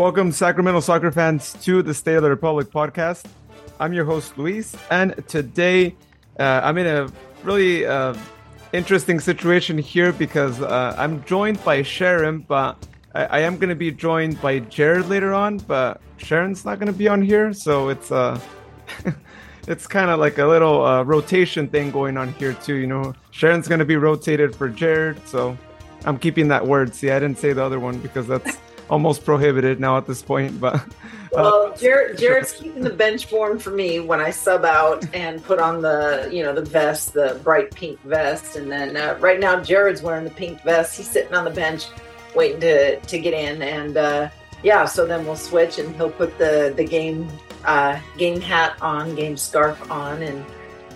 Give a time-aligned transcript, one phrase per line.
[0.00, 3.26] Welcome, Sacramento soccer fans, to the State of the Republic podcast.
[3.78, 5.94] I'm your host, Luis, and today
[6.38, 7.12] uh, I'm in a
[7.44, 8.14] really uh,
[8.72, 12.78] interesting situation here because uh, I'm joined by Sharon, but
[13.14, 16.90] I, I am going to be joined by Jared later on, but Sharon's not going
[16.90, 18.40] to be on here, so it's uh,
[19.68, 22.76] it's kind of like a little uh, rotation thing going on here too.
[22.76, 25.58] You know, Sharon's going to be rotated for Jared, so
[26.06, 26.94] I'm keeping that word.
[26.94, 28.56] See, I didn't say the other one because that's
[28.90, 30.60] almost prohibited now at this point.
[30.60, 30.80] But uh,
[31.32, 35.58] well, Jared, Jared's keeping the bench warm for me when I sub out and put
[35.58, 39.62] on the you know the vest, the bright pink vest, and then uh, right now
[39.62, 40.96] Jared's wearing the pink vest.
[40.96, 41.86] He's sitting on the bench
[42.34, 44.28] waiting to to get in, and uh,
[44.62, 47.28] yeah, so then we'll switch, and he'll put the the game
[47.64, 50.44] uh, game hat on, game scarf on, and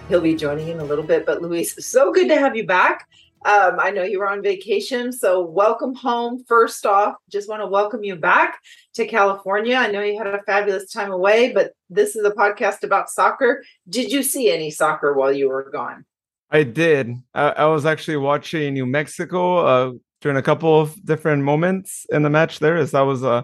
[0.08, 1.24] he'll be joining in a little bit.
[1.24, 3.08] But Luis, so good to have you back.
[3.44, 6.42] Um, I know you were on vacation, so welcome home.
[6.48, 8.58] First off, just want to welcome you back
[8.94, 9.76] to California.
[9.76, 13.62] I know you had a fabulous time away, but this is a podcast about soccer.
[13.86, 16.06] Did you see any soccer while you were gone?
[16.50, 17.16] I did.
[17.34, 19.92] I, I was actually watching New Mexico uh,
[20.22, 23.42] during a couple of different moments in the match there as I was uh,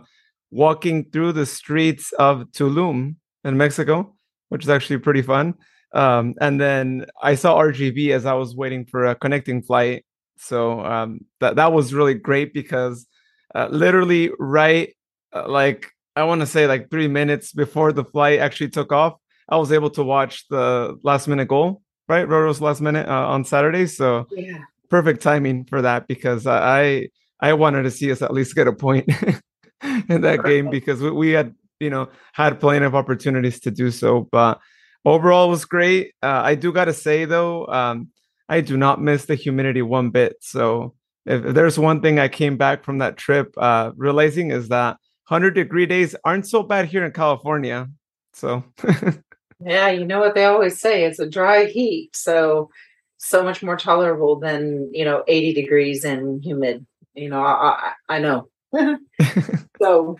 [0.50, 4.14] walking through the streets of Tulum in Mexico,
[4.48, 5.54] which is actually pretty fun.
[5.92, 10.04] Um, and then I saw RGV as I was waiting for a connecting flight.
[10.36, 13.06] So um, that that was really great because
[13.54, 14.94] uh, literally right
[15.34, 19.14] uh, like I want to say like three minutes before the flight actually took off,
[19.48, 22.26] I was able to watch the last minute goal, right?
[22.26, 23.86] Roro's last minute uh, on Saturday.
[23.86, 24.58] So yeah.
[24.88, 27.08] perfect timing for that because I
[27.40, 29.08] I wanted to see us at least get a point
[30.08, 33.90] in that game because we, we had you know had plenty of opportunities to do
[33.90, 34.60] so, but
[35.04, 36.12] overall was great.
[36.22, 38.08] Uh, I do got to say though, um,
[38.48, 40.36] I do not miss the humidity one bit.
[40.40, 40.94] So
[41.26, 44.96] if, if, there's one thing I came back from that trip uh, realizing is that
[45.28, 47.88] 100 degree days aren't so bad here in California.
[48.32, 48.64] So
[49.64, 52.10] yeah, you know what they always say, it's a dry heat.
[52.14, 52.70] So
[53.18, 56.86] so much more tolerable than you know 80 degrees and humid.
[57.14, 58.48] You know, I, I, I know.
[59.80, 60.16] so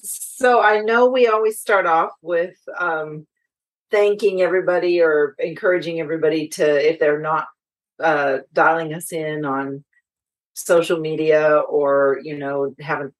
[0.00, 3.26] so I know we always start off with um,
[3.90, 7.46] thanking everybody or encouraging everybody to if they're not
[8.00, 9.84] uh, dialing us in on
[10.54, 13.14] social media or you know haven't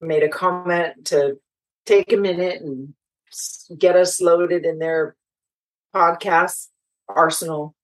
[0.00, 1.38] made a comment to
[1.86, 2.94] take a minute and
[3.78, 5.16] get us loaded in their
[5.94, 6.68] podcast
[7.08, 7.74] arsenal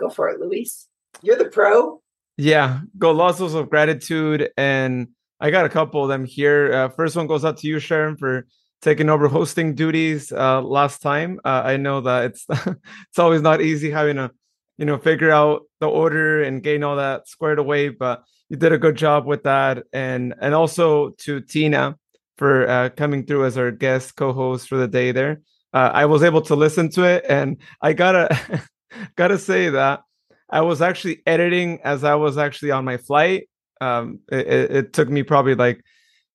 [0.00, 0.88] go for it luis.
[1.22, 2.00] You're the pro.
[2.36, 5.08] Yeah golazos of gratitude and
[5.40, 6.72] i got a couple of them here.
[6.72, 8.46] Uh, first one goes out to you sharon for
[8.82, 11.40] taking over hosting duties uh, last time.
[11.44, 14.30] Uh, I know that it's it's always not easy having to,
[14.76, 18.72] you know, figure out the order and getting all that squared away, but you did
[18.72, 19.84] a good job with that.
[19.92, 21.96] And and also to Tina
[22.36, 25.40] for uh, coming through as our guest co-host for the day there.
[25.74, 28.62] Uh, I was able to listen to it, and I gotta
[29.16, 30.00] gotta say that
[30.48, 33.48] I was actually editing as I was actually on my flight.
[33.80, 35.84] Um, it, it took me probably like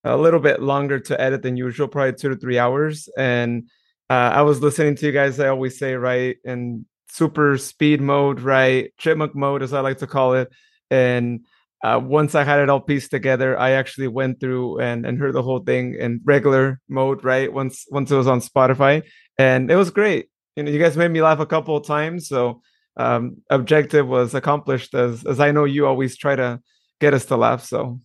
[0.03, 3.09] a little bit longer to edit than usual, probably two to three hours.
[3.18, 3.69] And
[4.09, 5.40] uh, I was listening to you guys.
[5.40, 10.08] I always say right in super speed mode, right, chipmunk mode, as I like to
[10.08, 10.52] call it.
[10.90, 11.46] And
[11.84, 15.34] uh, once I had it all pieced together, I actually went through and, and heard
[15.34, 17.52] the whole thing in regular mode, right?
[17.52, 19.03] Once once it was on Spotify,
[19.38, 20.30] and it was great.
[20.56, 22.62] You know, you guys made me laugh a couple of times, so
[22.96, 24.94] um, objective was accomplished.
[24.94, 26.62] As as I know you always try to
[27.02, 27.64] get us to laugh.
[27.66, 28.00] So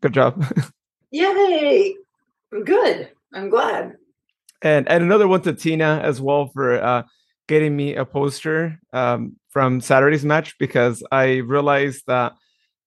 [0.00, 0.44] good job.
[1.10, 1.94] Yay!
[2.52, 3.10] I'm good.
[3.32, 3.96] I'm glad.
[4.62, 7.02] And and another one to Tina as well for uh,
[7.46, 12.34] getting me a poster um, from Saturday's match because I realized that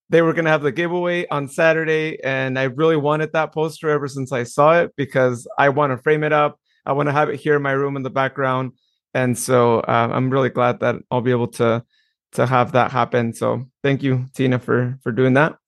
[0.10, 3.90] they were going to have the giveaway on Saturday, and I really wanted that poster
[3.90, 6.60] ever since I saw it because I want to frame it up.
[6.86, 8.74] I want to have it here in my room in the background,
[9.14, 11.84] and so uh, I'm really glad that I'll be able to
[12.34, 13.34] to have that happen.
[13.34, 15.61] So thank you, Tina, for for doing that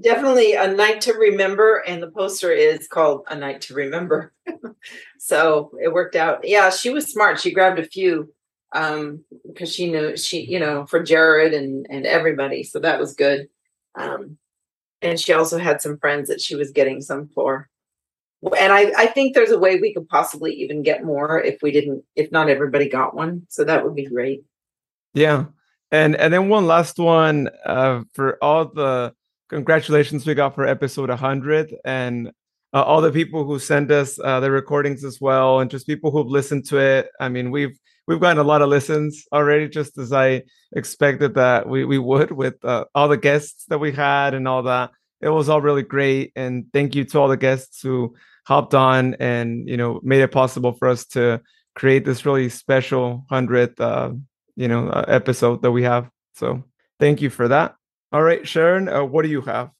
[0.00, 4.32] definitely a night to remember and the poster is called a night to remember.
[5.22, 6.40] So it worked out.
[6.44, 7.38] Yeah she was smart.
[7.38, 8.32] She grabbed a few
[8.72, 13.14] um because she knew she you know for jared and and everybody so that was
[13.14, 13.48] good.
[13.94, 14.38] Um
[15.02, 17.68] and she also had some friends that she was getting some for.
[18.58, 21.70] And i i think there's a way we could possibly even get more if we
[21.70, 24.42] didn't if not everybody got one so that would be great.
[25.12, 25.44] Yeah.
[25.92, 29.14] And and then one last one uh for all the
[29.50, 32.28] congratulations we got for episode 100 and
[32.72, 36.10] uh, all the people who sent us uh, the recordings as well and just people
[36.10, 39.98] who've listened to it i mean we've we've gotten a lot of listens already just
[39.98, 40.42] as i
[40.76, 44.62] expected that we, we would with uh, all the guests that we had and all
[44.62, 46.32] that it was all really great.
[46.34, 48.14] And thank you to all the guests who
[48.46, 51.40] hopped on and you know made it possible for us to
[51.74, 54.12] create this really special hundredth uh,
[54.56, 56.10] you know uh, episode that we have.
[56.34, 56.64] So
[56.98, 57.76] thank you for that.
[58.12, 59.70] All right, Sharon, uh, what do you have?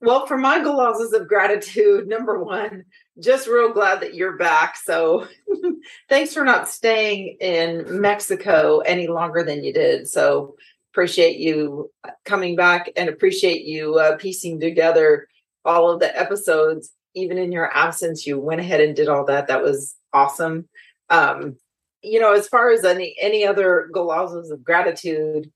[0.00, 2.84] Well, for my golazos of gratitude, number one,
[3.18, 4.76] just real glad that you're back.
[4.76, 5.26] So
[6.08, 10.08] thanks for not staying in Mexico any longer than you did.
[10.08, 10.56] So
[10.92, 11.90] appreciate you
[12.24, 15.28] coming back and appreciate you uh, piecing together
[15.64, 16.90] all of the episodes.
[17.14, 19.48] Even in your absence, you went ahead and did all that.
[19.48, 20.68] That was awesome.
[21.10, 21.56] Um,
[22.02, 25.50] you know, as far as any any other golazos of gratitude,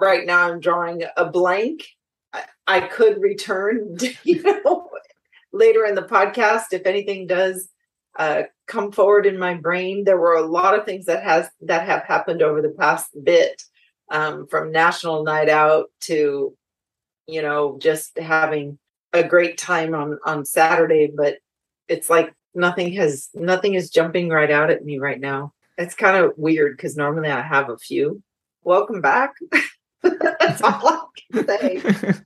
[0.00, 1.86] right now I'm drawing a blank.
[2.32, 4.88] I, I could return, you know,
[5.52, 7.68] later in the podcast if anything does
[8.18, 10.04] uh, come forward in my brain.
[10.04, 13.62] There were a lot of things that has that have happened over the past bit,
[14.10, 16.56] um, from National Night Out to,
[17.26, 18.78] you know, just having
[19.12, 21.10] a great time on on Saturday.
[21.14, 21.38] But
[21.88, 25.52] it's like nothing has nothing is jumping right out at me right now.
[25.78, 28.22] It's kind of weird because normally I have a few.
[28.62, 29.34] Welcome back.
[30.02, 31.02] That's all I
[31.32, 32.20] can say.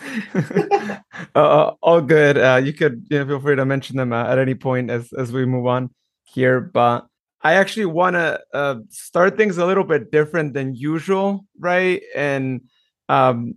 [1.34, 2.38] uh, all good.
[2.38, 5.12] Uh, you could you know, feel free to mention them uh, at any point as
[5.12, 5.90] as we move on
[6.24, 6.60] here.
[6.60, 7.06] But
[7.42, 12.02] I actually want to uh, start things a little bit different than usual, right?
[12.14, 12.62] And
[13.08, 13.54] um,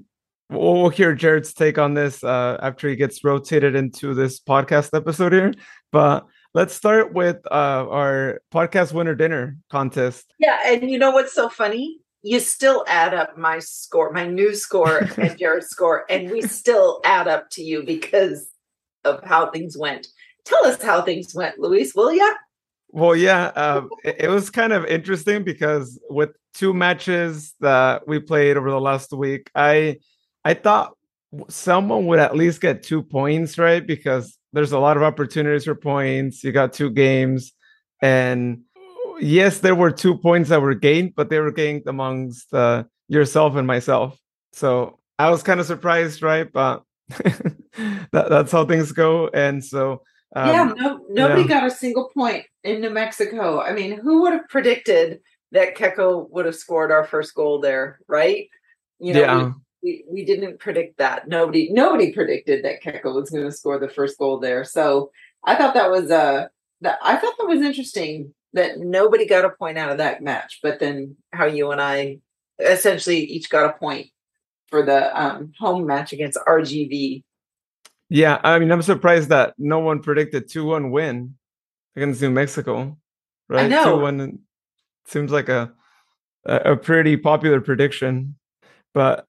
[0.50, 4.96] we'll, we'll hear Jared's take on this uh, after he gets rotated into this podcast
[4.96, 5.54] episode here.
[5.92, 10.34] But let's start with uh, our podcast winner dinner contest.
[10.40, 12.00] Yeah, and you know what's so funny?
[12.24, 17.02] You still add up my score, my new score and Jared's score, and we still
[17.04, 18.50] add up to you because
[19.04, 20.08] of how things went.
[20.46, 22.28] Tell us how things went, Luis, will ya?
[22.90, 28.20] Well, yeah, uh, it, it, was kind of interesting because with two matches that we
[28.20, 29.98] played over the last week, I
[30.46, 30.96] I thought
[31.50, 33.86] someone would at least get two points, right?
[33.86, 36.44] Because there's a lot of opportunities for points.
[36.44, 37.54] You got two games,
[38.02, 38.62] and
[39.24, 43.56] yes, there were two points that were gained, but they were gained amongst uh, yourself
[43.56, 44.18] and myself.
[44.54, 46.52] So I was kind of surprised, right?
[46.52, 49.30] But that, that's how things go.
[49.30, 50.02] And so,
[50.36, 51.48] um, yeah, no, nobody yeah.
[51.48, 53.62] got a single point in New Mexico.
[53.62, 55.20] I mean, who would have predicted
[55.52, 58.48] that Keko would have scored our first goal there, right?
[59.00, 59.52] You know, yeah.
[59.84, 61.28] we, we, we didn't predict that.
[61.28, 64.64] Nobody, nobody predicted that Keko was going to score the first goal there.
[64.64, 65.12] So
[65.44, 66.48] I thought that was uh
[66.82, 70.60] that I thought that was interesting that nobody got a point out of that match,
[70.62, 72.20] but then how you and I
[72.60, 74.08] essentially each got a point
[74.68, 77.24] for the um, home match against RGV.
[78.10, 81.36] Yeah, I mean, I'm surprised that no one predicted 2 1 win
[81.96, 82.98] against New Mexico.
[83.50, 83.70] Right?
[83.70, 84.40] 2 1
[85.06, 85.74] seems like a,
[86.46, 88.36] a pretty popular prediction,
[88.94, 89.28] but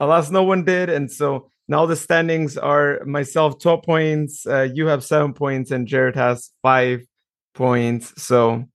[0.00, 0.88] alas, no one did.
[0.88, 5.86] And so now the standings are myself 12 points, uh, you have seven points, and
[5.86, 7.06] Jared has five
[7.54, 8.22] points.
[8.22, 8.66] So,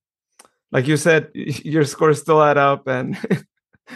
[0.71, 3.17] like you said, your scores still add up, and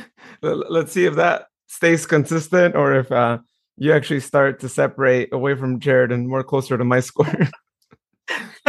[0.42, 3.40] let's see if that stays consistent or if uh,
[3.78, 7.50] you actually start to separate away from Jared and more closer to my score.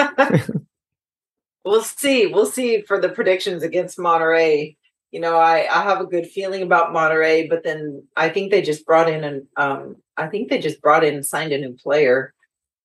[1.65, 2.27] we'll see.
[2.27, 4.77] We'll see for the predictions against Monterey.
[5.13, 8.63] You know, I, I have a good feeling about Monterey, but then I think they
[8.63, 11.75] just brought in an um I think they just brought in and signed a new
[11.75, 12.33] player.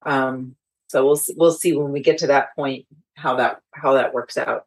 [0.06, 0.56] Um,
[0.90, 2.86] so we'll we'll see when we get to that point
[3.20, 4.66] how that how that works out.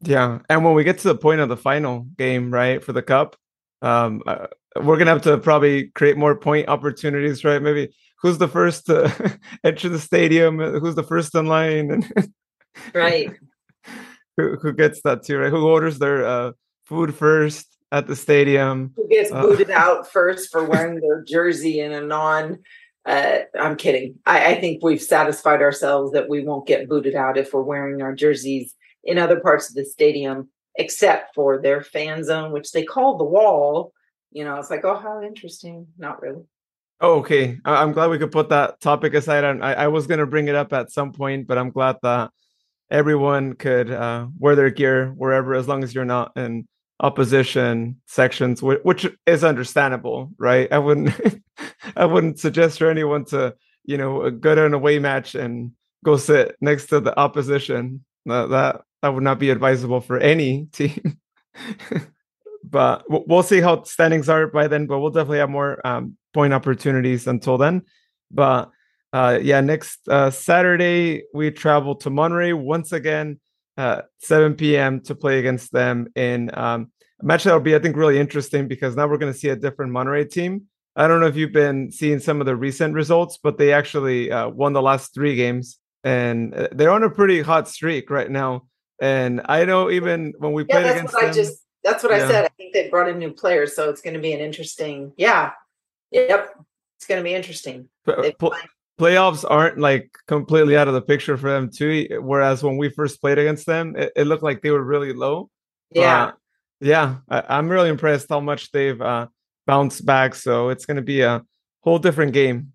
[0.00, 3.02] Yeah, and when we get to the point of the final game, right, for the
[3.02, 3.36] cup,
[3.82, 7.60] um, uh, we're gonna have to probably create more point opportunities, right?
[7.60, 7.92] Maybe
[8.22, 10.58] who's the first to enter the stadium?
[10.58, 11.90] Who's the first in line?
[11.90, 12.32] And
[12.94, 13.30] right.
[14.36, 15.38] who who gets that too?
[15.38, 15.50] Right?
[15.50, 16.52] Who orders their uh,
[16.84, 18.92] food first at the stadium?
[18.96, 22.58] Who gets uh, booted out first for wearing their jersey in a non
[23.06, 24.16] uh, I'm kidding.
[24.26, 28.02] I, I, think we've satisfied ourselves that we won't get booted out if we're wearing
[28.02, 32.84] our jerseys in other parts of the stadium, except for their fan zone, which they
[32.84, 33.92] call the wall.
[34.32, 35.86] You know, it's like, oh, how interesting.
[35.96, 36.44] Not really.
[37.00, 37.58] Oh, okay.
[37.64, 39.44] I- am glad we could put that topic aside.
[39.44, 42.30] I, I was going to bring it up at some point, but I'm glad that
[42.90, 46.68] everyone could uh, wear their gear wherever, as long as you're not in
[47.00, 50.70] opposition sections, which is understandable, right?
[50.70, 51.12] I wouldn't,
[51.96, 53.54] I wouldn't suggest for anyone to,
[53.84, 55.72] you know, go to an away match and
[56.04, 58.04] go sit next to the opposition.
[58.26, 61.18] That that, that would not be advisable for any team.
[62.62, 64.86] but we'll see how standings are by then.
[64.86, 67.82] But we'll definitely have more um, point opportunities until then.
[68.30, 68.70] But
[69.12, 73.40] uh, yeah, next uh, Saturday we travel to Monterey once again.
[74.18, 75.00] 7 p.m.
[75.02, 78.68] to play against them in um, a match that will be, I think, really interesting
[78.68, 81.52] because now we're going to see a different Monterey team I don't know if you've
[81.52, 85.36] been seeing some of the recent results, but they actually uh, won the last three
[85.36, 88.66] games, and uh, they're on a pretty hot streak right now.
[89.00, 92.02] And I know even when we yeah, played that's against what them, I just that's
[92.02, 92.24] what Yeah.
[92.24, 92.44] I said.
[92.44, 95.12] I think they brought in new players, so it's going to be an interesting.
[95.16, 95.52] Yeah,
[96.10, 96.54] yep,
[96.98, 97.88] it's going to be interesting.
[98.04, 98.54] They pl-
[99.00, 102.20] playoffs aren't like completely out of the picture for them too.
[102.20, 105.48] Whereas when we first played against them, it, it looked like they were really low.
[105.90, 106.32] Yeah,
[106.80, 109.28] yeah, I, I'm really impressed how much they've uh,
[109.66, 110.34] bounced back.
[110.34, 111.42] So it's going to be a
[111.80, 112.72] whole different game,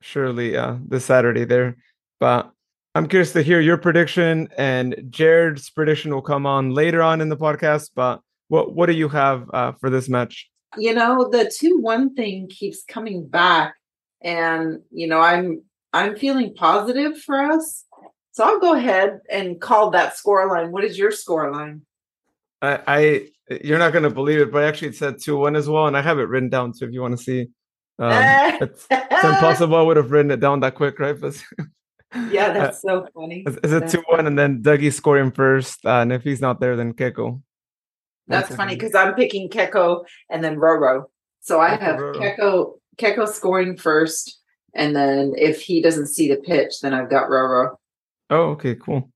[0.00, 1.76] surely uh, this Saturday there.
[2.18, 2.50] But
[2.94, 7.28] I'm curious to hear your prediction, and Jared's prediction will come on later on in
[7.28, 7.90] the podcast.
[7.94, 10.50] But what what do you have uh, for this match?
[10.78, 13.74] you know the two one thing keeps coming back,
[14.24, 15.62] and you know I'm
[15.92, 17.84] I'm feeling positive for us.
[18.32, 20.72] So I'll go ahead and call that score line.
[20.72, 21.82] What is your score line?
[22.60, 23.28] I, I
[23.62, 25.96] you're not gonna believe it, but i actually it said two one as well, and
[25.96, 26.74] I have it written down.
[26.74, 27.42] So if you want to see,
[28.00, 28.10] um,
[28.60, 29.76] it's, it's impossible.
[29.76, 31.20] I would have written it down that quick, right?
[31.20, 31.40] But
[32.14, 33.44] Yeah, that's so funny.
[33.46, 35.84] Is, it two one and then Dougie scoring first?
[35.84, 37.42] Uh, and if he's not there, then Keko.
[38.28, 41.04] That's One funny because I'm picking Keko and then Roro.
[41.40, 42.16] So I have Roro.
[42.16, 44.40] Keko Keko scoring first,
[44.74, 47.76] and then if he doesn't see the pitch, then I've got Roro.
[48.30, 49.10] Oh, okay, cool.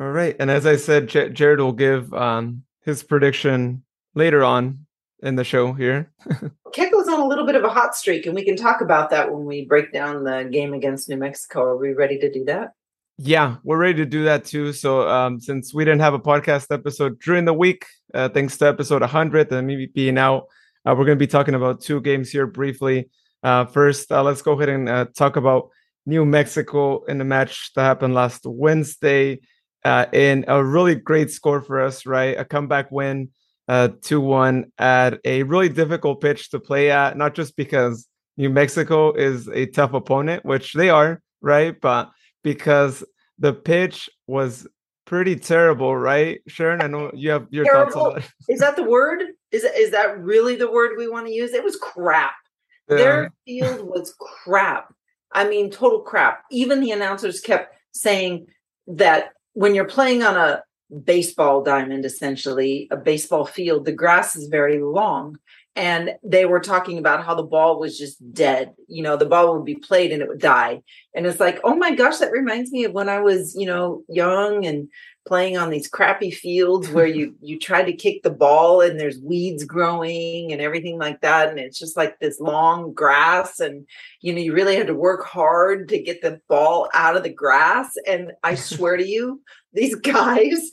[0.00, 3.82] All right, and as I said, J- Jared will give um his prediction
[4.14, 4.86] later on
[5.22, 6.12] in the show here.
[6.74, 9.32] Keko's on a little bit of a hot streak, and we can talk about that
[9.32, 11.62] when we break down the game against New Mexico.
[11.62, 12.72] Are we ready to do that?
[13.18, 14.72] Yeah, we're ready to do that too.
[14.74, 18.66] So, um, since we didn't have a podcast episode during the week, uh, thanks to
[18.66, 20.48] episode 100 and maybe being out,
[20.86, 23.10] uh, we're going to be talking about two games here briefly.
[23.42, 25.70] Uh, first, uh, let's go ahead and uh, talk about
[26.06, 29.40] New Mexico in the match that happened last Wednesday.
[29.84, 32.36] Uh, in a really great score for us, right?
[32.38, 33.28] A comeback win,
[33.68, 38.50] uh, 2 1 at a really difficult pitch to play at, not just because New
[38.50, 41.80] Mexico is a tough opponent, which they are, right?
[41.80, 42.10] But
[42.42, 43.04] because
[43.38, 44.66] the pitch was
[45.04, 46.40] pretty terrible, right?
[46.48, 48.28] Sharon, I know you have your thoughts on Terrible.
[48.48, 49.22] Is that the word?
[49.52, 51.52] Is is that really the word we want to use?
[51.52, 52.34] It was crap.
[52.88, 52.96] that.
[52.96, 54.92] Their field was crap.
[55.32, 56.44] I mean, total crap.
[56.50, 58.46] Even the announcers kept saying
[58.86, 60.62] that when you're playing on a
[61.04, 65.38] baseball diamond, essentially, a baseball field, the grass is very long.
[65.74, 68.72] And they were talking about how the ball was just dead.
[68.88, 70.80] You know, the ball would be played and it would die.
[71.14, 74.02] And it's like, oh my gosh, that reminds me of when I was, you know,
[74.08, 74.88] young and
[75.26, 79.18] playing on these crappy fields where you you try to kick the ball and there's
[79.18, 81.48] weeds growing and everything like that.
[81.48, 83.86] And it's just like this long grass and
[84.20, 87.32] you know you really had to work hard to get the ball out of the
[87.32, 87.92] grass.
[88.06, 89.40] And i swear to you
[89.72, 90.70] these guys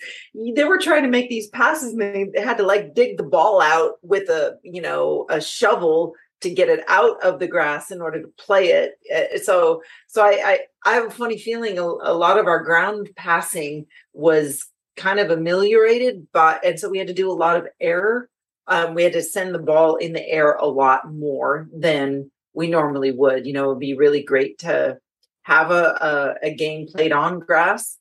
[0.55, 3.23] they were trying to make these passes and they they had to like dig the
[3.23, 7.91] ball out with a you know a shovel to get it out of the grass
[7.91, 8.93] in order to play it.
[9.13, 12.63] Uh, so so i i, I have a funny feeling a, a lot of our
[12.63, 17.57] ground passing was kind of ameliorated but and so we had to do a lot
[17.57, 18.29] of air.
[18.67, 22.69] Um, we had to send the ball in the air a lot more than we
[22.69, 23.45] normally would.
[23.45, 24.99] You know it'd be really great to
[25.43, 27.97] have a, a, a game played on grass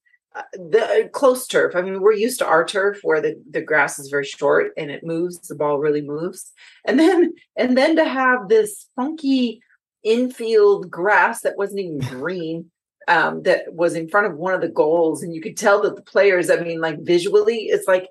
[0.54, 3.98] the uh, close turf i mean we're used to our turf where the, the grass
[3.98, 6.52] is very short and it moves the ball really moves
[6.86, 9.60] and then and then to have this funky
[10.02, 12.70] infield grass that wasn't even green
[13.08, 15.96] um, that was in front of one of the goals, and you could tell that
[15.96, 18.08] the players, I mean, like visually, it's like,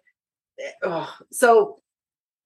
[0.84, 1.14] oh.
[1.32, 1.78] so.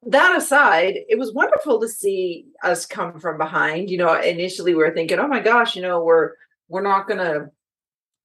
[0.07, 3.89] That aside, it was wonderful to see us come from behind.
[3.89, 6.33] You know, initially we were thinking, "Oh my gosh, you know, we're
[6.67, 7.49] we're not gonna."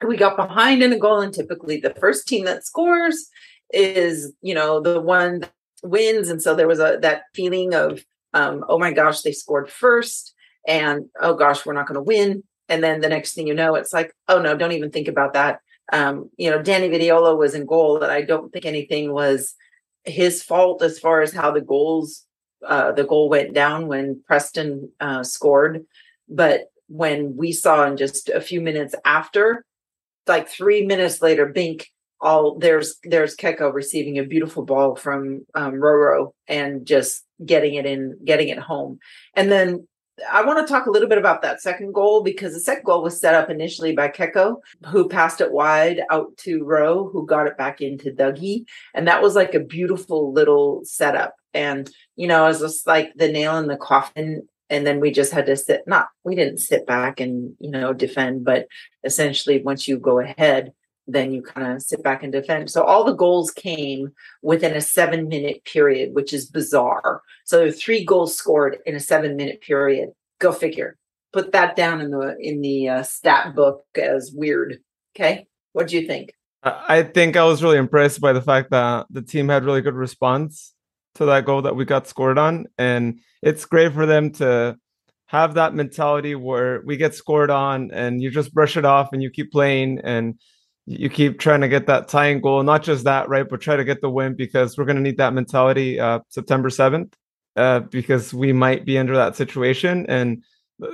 [0.06, 3.28] We got behind in a goal, and typically the first team that scores
[3.72, 5.52] is, you know, the one that
[5.82, 8.04] wins, and so there was a that feeling of,
[8.34, 10.34] um, "Oh my gosh, they scored first
[10.66, 13.74] and oh gosh, we're not going to win." And then the next thing you know,
[13.74, 15.60] it's like, oh no, don't even think about that.
[15.92, 19.54] Um, you know, Danny Vitiello was in goal, and I don't think anything was
[20.04, 22.24] his fault as far as how the goals,
[22.66, 25.84] uh, the goal went down when Preston uh, scored.
[26.28, 29.64] But when we saw in just a few minutes after,
[30.30, 31.88] like three minutes later, Bink,
[32.22, 37.84] all there's there's Keko receiving a beautiful ball from um, Roro and just getting it
[37.84, 38.98] in, getting it home,
[39.34, 39.86] and then
[40.30, 43.02] I want to talk a little bit about that second goal because the second goal
[43.02, 44.56] was set up initially by Keko,
[44.86, 48.64] who passed it wide out to Rowe, who got it back into Dougie.
[48.94, 51.34] And that was like a beautiful little setup.
[51.54, 54.46] And, you know, it was just like the nail in the coffin.
[54.70, 57.92] And then we just had to sit, not, we didn't sit back and, you know,
[57.92, 58.66] defend, but
[59.04, 60.72] essentially once you go ahead,
[61.06, 62.70] then you kind of sit back and defend.
[62.70, 64.12] So all the goals came
[64.42, 67.22] within a seven minute period, which is bizarre.
[67.44, 70.10] So there three goals scored in a seven minute period.
[70.38, 70.96] Go figure.
[71.32, 74.78] Put that down in the in the uh, stat book as weird.
[75.14, 76.32] Okay, what do you think?
[76.62, 79.94] I think I was really impressed by the fact that the team had really good
[79.94, 80.74] response
[81.16, 84.76] to that goal that we got scored on, and it's great for them to
[85.30, 89.22] have that mentality where we get scored on and you just brush it off and
[89.22, 90.36] you keep playing and
[90.86, 92.64] you keep trying to get that tying goal.
[92.64, 93.48] Not just that, right?
[93.48, 96.68] But try to get the win because we're going to need that mentality uh, September
[96.68, 97.12] 7th
[97.54, 100.04] uh, because we might be under that situation.
[100.08, 100.42] And,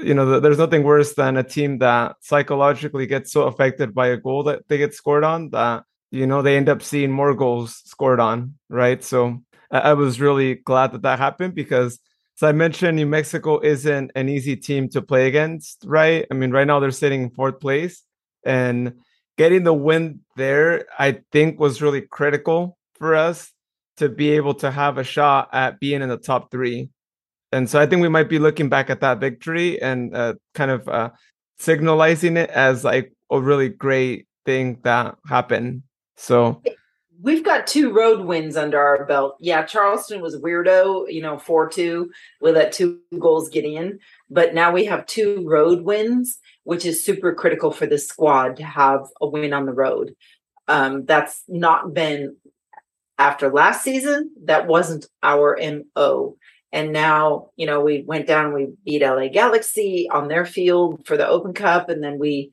[0.02, 4.18] you know, there's nothing worse than a team that psychologically gets so affected by a
[4.18, 7.80] goal that they get scored on that, you know, they end up seeing more goals
[7.86, 9.02] scored on, right?
[9.02, 11.98] So I, was really glad that that happened because
[12.36, 16.26] as I mentioned New Mexico isn't an easy team to play against, right?
[16.30, 18.02] I mean, right now they're sitting in fourth place,
[18.44, 18.94] and
[19.38, 23.52] getting the win there, I think, was really critical for us
[23.96, 26.90] to be able to have a shot at being in the top three.
[27.52, 30.70] And so I think we might be looking back at that victory and uh, kind
[30.70, 31.10] of uh,
[31.58, 35.82] signalizing it as like a really great thing that happened.
[36.16, 36.62] So
[37.20, 39.36] we've got two road wins under our belt.
[39.40, 43.98] Yeah, Charleston was weirdo, you know, 4 2 with that two goals get in.
[44.30, 48.64] But now we have two road wins, which is super critical for the squad to
[48.64, 50.14] have a win on the road.
[50.68, 52.36] Um, that's not been
[53.18, 56.36] after last season, that wasn't our MO.
[56.72, 61.16] And now, you know, we went down, we beat LA Galaxy on their field for
[61.16, 62.50] the Open Cup, and then we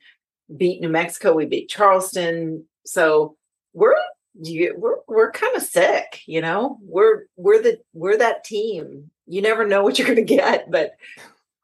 [0.55, 2.65] beat New Mexico, we beat Charleston.
[2.86, 3.36] So
[3.74, 3.96] we're
[4.42, 6.78] you we're we're kind of sick, you know.
[6.82, 9.12] We're we're the we're that team.
[9.25, 10.94] You never know what you're going to get, but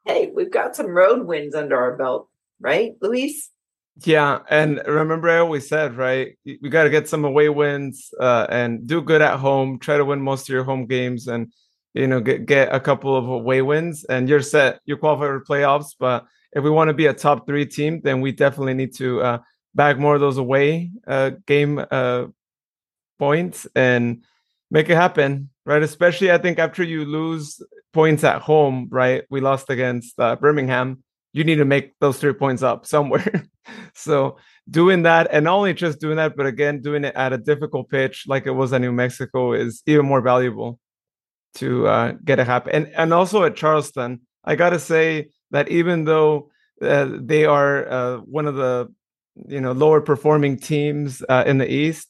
[0.06, 2.28] hey, we've got some road wins under our belt,
[2.60, 3.50] right, Luis?
[4.04, 6.38] Yeah, and remember I always said, right?
[6.44, 9.78] We got to get some away wins uh, and do good at home.
[9.78, 11.52] Try to win most of your home games, and
[11.92, 14.80] you know get get a couple of away wins, and you're set.
[14.86, 15.94] You're qualified for playoffs.
[15.98, 19.20] But if we want to be a top three team, then we definitely need to
[19.22, 19.38] uh,
[19.74, 22.26] bag more of those away uh, game uh,
[23.20, 24.24] points and
[24.70, 25.82] make it happen, right?
[25.82, 29.22] Especially, I think after you lose points at home, right?
[29.30, 31.04] We lost against uh, Birmingham.
[31.32, 33.44] You need to make those three points up somewhere.
[33.94, 37.38] so doing that, and not only just doing that, but again doing it at a
[37.38, 40.80] difficult pitch like it was at New Mexico is even more valuable
[41.54, 42.72] to uh, get it happen.
[42.72, 46.50] And and also at Charleston, I gotta say that even though
[46.82, 48.92] uh, they are uh, one of the
[49.48, 52.09] you know lower performing teams uh, in the East,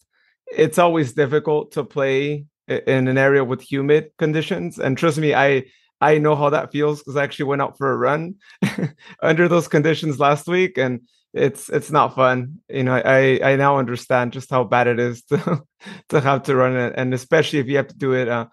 [0.50, 5.64] it's always difficult to play in an area with humid conditions and trust me i
[6.00, 8.34] i know how that feels because i actually went out for a run
[9.22, 11.00] under those conditions last week and
[11.32, 12.58] it's it's not fun.
[12.68, 15.62] You know i i now understand just how bad it is to
[16.08, 18.46] to have to run it and especially if you have to do it uh,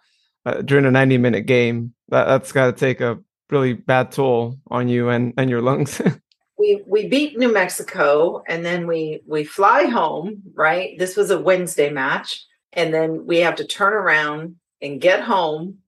[0.45, 4.59] uh, during a 90 minute game that, that's got to take a really bad toll
[4.67, 6.01] on you and and your lungs
[6.57, 10.97] we we beat New Mexico and then we we fly home, right?
[10.97, 12.43] This was a Wednesday match
[12.73, 15.79] and then we have to turn around and get home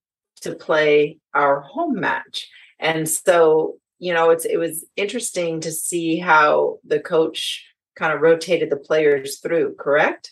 [0.42, 2.50] to play our home match.
[2.80, 8.22] And so, you know, it's it was interesting to see how the coach kind of
[8.22, 10.32] rotated the players through, correct?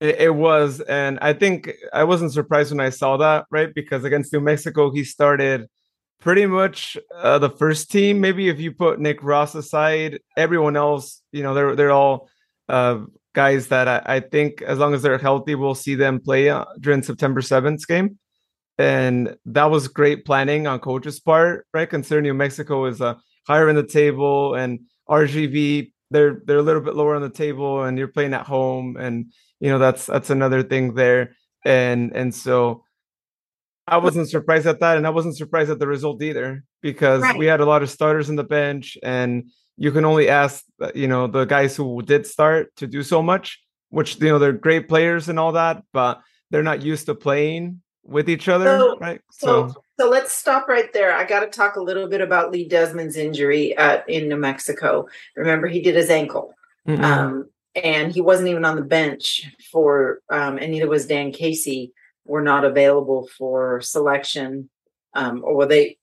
[0.00, 3.74] It, it was and I think I wasn't surprised when I saw that, right?
[3.74, 5.68] Because against New Mexico he started
[6.20, 8.20] pretty much uh, the first team.
[8.20, 12.28] Maybe if you put Nick Ross aside, everyone else, you know, they're they're all
[12.68, 13.00] uh,
[13.34, 16.64] guys that I, I, think as long as they're healthy, we'll see them play uh,
[16.80, 18.18] during September seventh game.
[18.78, 21.88] And that was great planning on coach's part, right?
[21.88, 23.14] Considering New Mexico is uh,
[23.46, 27.82] higher in the table and RGV they're they're a little bit lower on the table,
[27.82, 31.34] and you're playing at home, and you know that's that's another thing there.
[31.64, 32.84] And and so
[33.86, 37.38] I wasn't surprised at that, and I wasn't surprised at the result either because right.
[37.38, 40.90] we had a lot of starters in the bench, and you can only ask uh,
[40.94, 44.52] you know the guys who did start to do so much, which you know they're
[44.52, 46.20] great players and all that, but
[46.50, 49.20] they're not used to playing with each other, so, right?
[49.30, 51.12] So, so, so let's stop right there.
[51.12, 55.08] I got to talk a little bit about Lee Desmond's injury at, in New Mexico.
[55.36, 56.54] Remember, he did his ankle.
[56.86, 57.04] Mm-hmm.
[57.04, 61.92] Um, and he wasn't even on the bench for, um, and neither was Dan Casey
[62.26, 64.68] were not available for selection
[65.14, 65.98] um, or they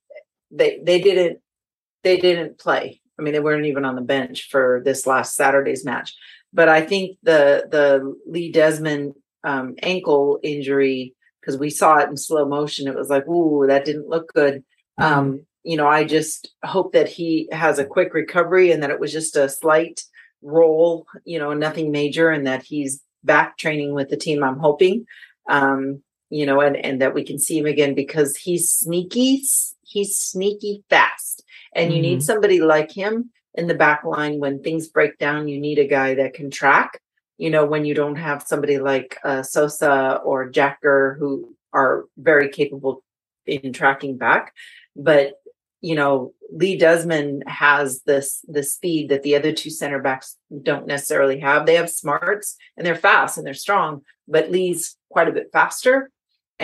[0.50, 1.38] they they didn't
[2.02, 3.00] they didn't play.
[3.18, 6.14] I mean they weren't even on the bench for this last saturday's match.
[6.52, 12.16] But i think the the lee desmond um, ankle injury because we saw it in
[12.16, 14.64] slow motion it was like ooh that didn't look good.
[15.00, 15.12] Mm-hmm.
[15.12, 19.00] um, you know i just hope that he has a quick recovery and that it
[19.00, 20.02] was just a slight
[20.42, 25.06] roll you know nothing major and that he's back training with the team i'm hoping.
[25.48, 29.42] Um, you know, and, and that we can see him again because he's sneaky,
[29.82, 31.42] he's sneaky fast.
[31.74, 32.22] And you need Mhm.
[32.22, 35.48] somebody like him in the back line when things break down.
[35.48, 37.00] You need a guy that can track.
[37.38, 42.04] You know, when you don't have somebody like uh, Sosa or Jack Gurr who are
[42.16, 43.02] very capable
[43.46, 44.54] in tracking back,
[44.96, 45.34] but
[45.80, 50.86] you know Lee Desmond has this the speed that the other two center backs don't
[50.86, 51.66] necessarily have.
[51.66, 56.10] They have smarts and they're fast and they're strong, but Lee's quite a bit faster.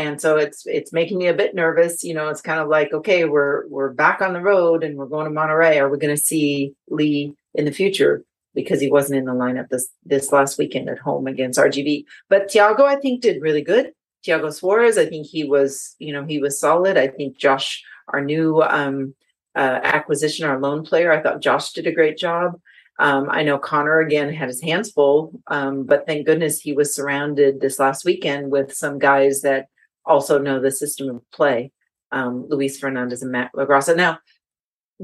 [0.00, 2.02] And so it's it's making me a bit nervous.
[2.02, 5.04] You know, it's kind of like, okay, we're we're back on the road and we're
[5.04, 5.78] going to Monterey.
[5.78, 8.24] Are we going to see Lee in the future?
[8.54, 12.04] Because he wasn't in the lineup this this last weekend at home against RGV.
[12.30, 13.92] But Thiago, I think, did really good.
[14.26, 16.96] Thiago Suarez, I think he was, you know, he was solid.
[16.96, 19.14] I think Josh, our new um
[19.54, 21.12] uh, acquisition, our loan player.
[21.12, 22.58] I thought Josh did a great job.
[22.98, 26.94] Um, I know Connor again had his hands full, um, but thank goodness he was
[26.94, 29.66] surrounded this last weekend with some guys that
[30.04, 31.72] also know the system of play.
[32.12, 33.96] Um, Luis Fernandes and Matt LaGrassa.
[33.96, 34.18] Now,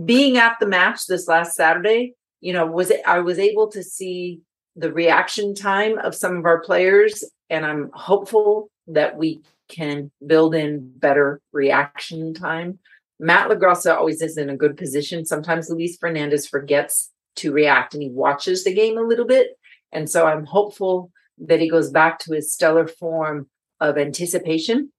[0.05, 3.83] being at the match this last Saturday, you know, was it, I was able to
[3.83, 4.41] see
[4.75, 10.55] the reaction time of some of our players, and I'm hopeful that we can build
[10.55, 12.79] in better reaction time
[13.19, 15.25] Matt LaGrassa always is in a good position.
[15.25, 19.59] Sometimes Luis Fernandes forgets to react and he watches the game a little bit.
[19.93, 23.49] And so I'm hopeful that he goes back to his stellar form
[23.81, 24.93] of anticipation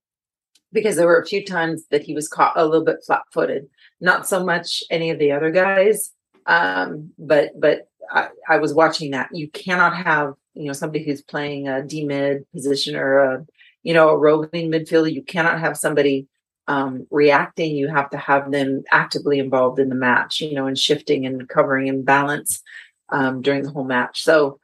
[0.72, 3.68] because there were a few times that he was caught a little bit flat footed.
[4.00, 6.12] Not so much any of the other guys,
[6.46, 9.30] um, but but I, I was watching that.
[9.34, 13.46] You cannot have you know somebody who's playing a D mid position or a
[13.84, 15.12] you know a roving midfielder.
[15.12, 16.28] You cannot have somebody
[16.68, 20.78] um, reacting, you have to have them actively involved in the match, you know, and
[20.78, 22.62] shifting and covering and balance
[23.10, 24.22] um, during the whole match.
[24.22, 24.60] So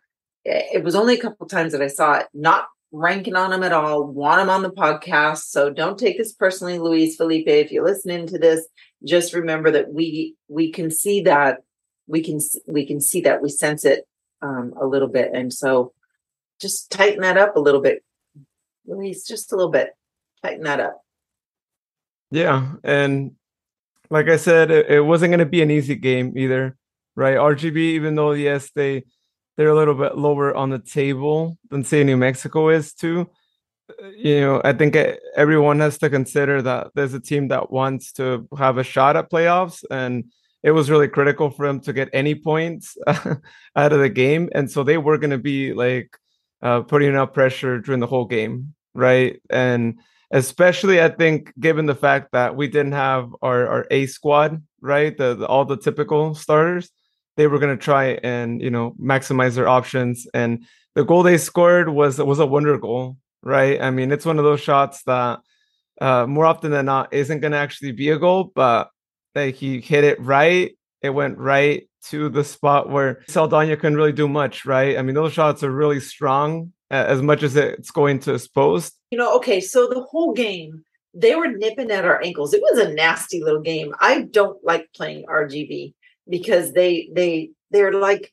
[0.46, 3.74] it was only a couple times that I saw it, not ranking on him at
[3.74, 5.50] all, want him on the podcast.
[5.50, 7.48] So don't take this personally, Luis Felipe.
[7.48, 8.66] If you're listening to this,
[9.04, 11.58] just remember that we we can see that
[12.08, 14.08] we can we can see that we sense it
[14.42, 15.92] um, a little bit, and so
[16.62, 18.04] just tighten that up a little bit,
[18.86, 19.28] Luis.
[19.28, 19.90] Just a little bit,
[20.42, 21.02] tighten that up.
[22.32, 23.32] Yeah, and
[24.10, 26.78] like I said, it, it wasn't going to be an easy game either,
[27.16, 27.38] right?
[27.38, 29.04] RGV, even though yes, they
[29.56, 33.30] they're a little bit lower on the table than say New Mexico is too.
[34.16, 38.12] You know, I think e- everyone has to consider that there's a team that wants
[38.14, 40.26] to have a shot at playoffs, and
[40.64, 42.98] it was really critical for them to get any points
[43.76, 46.18] out of the game, and so they were going to be like
[46.62, 49.42] uh, putting up pressure during the whole game, right?
[49.50, 50.00] And
[50.32, 55.16] especially I think given the fact that we didn't have our our A squad, right?
[55.16, 56.90] The, the all the typical starters,
[57.38, 60.66] they were going to try and, you know, maximize their options and
[60.96, 63.82] the goal they scored was was a wonder goal, right?
[63.82, 65.40] I mean, it's one of those shots that
[66.02, 68.90] uh more often than not isn't going to actually be a goal, but
[69.34, 70.78] like he hit it right.
[71.02, 74.98] It went right to the spot where Saldana couldn't really do much, right?
[74.98, 78.48] I mean, those shots are really strong uh, as much as it's going to his
[78.48, 82.52] post you know, okay, so the whole game, they were nipping at our ankles.
[82.52, 83.94] It was a nasty little game.
[84.00, 85.94] I don't like playing RGV
[86.30, 88.32] because they they they're like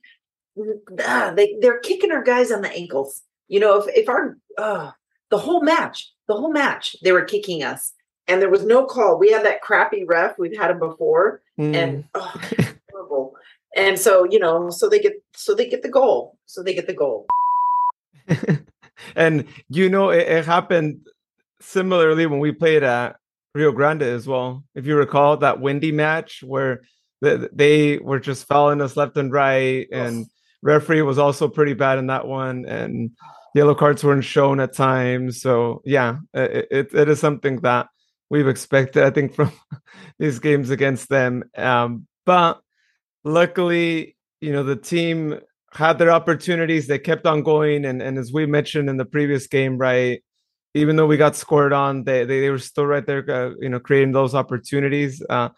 [1.04, 3.22] ah, they they're kicking our guys on the ankles.
[3.48, 4.90] You know, if if our uh,
[5.30, 7.92] the whole match, the whole match, they were kicking us,
[8.28, 9.18] and there was no call.
[9.18, 10.38] We had that crappy ref.
[10.38, 11.74] We've had him before, Mm.
[11.76, 12.40] and oh,
[12.90, 13.34] horrible.
[13.76, 16.38] And so you know, so they get so they get the goal.
[16.46, 17.26] So they get the goal.
[19.16, 21.00] and you know it, it, happened
[21.60, 23.16] similarly when we played at
[23.54, 24.64] Rio Grande as well.
[24.74, 26.82] If you recall that windy match where
[27.20, 30.26] the, they were just fouling us left and right, and
[30.62, 33.10] referee was also pretty bad in that one, and
[33.54, 35.40] yellow cards weren't shown at times.
[35.40, 37.88] So yeah, it, it, it is something that
[38.30, 39.52] we've expected, I think, from
[40.18, 41.44] these games against them.
[41.56, 42.60] Um, but
[43.24, 45.40] luckily, you know, the team
[45.72, 46.86] had their opportunities.
[46.86, 50.22] They kept on going, and and as we mentioned in the previous game, right,
[50.74, 53.68] even though we got scored on, they they, they were still right there, uh, you
[53.68, 55.22] know, creating those opportunities.
[55.28, 55.50] Uh,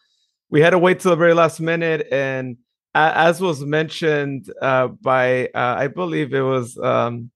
[0.53, 2.59] we had to wait till the very last minute, and
[2.95, 7.31] as was mentioned uh, by, uh, I believe it was um,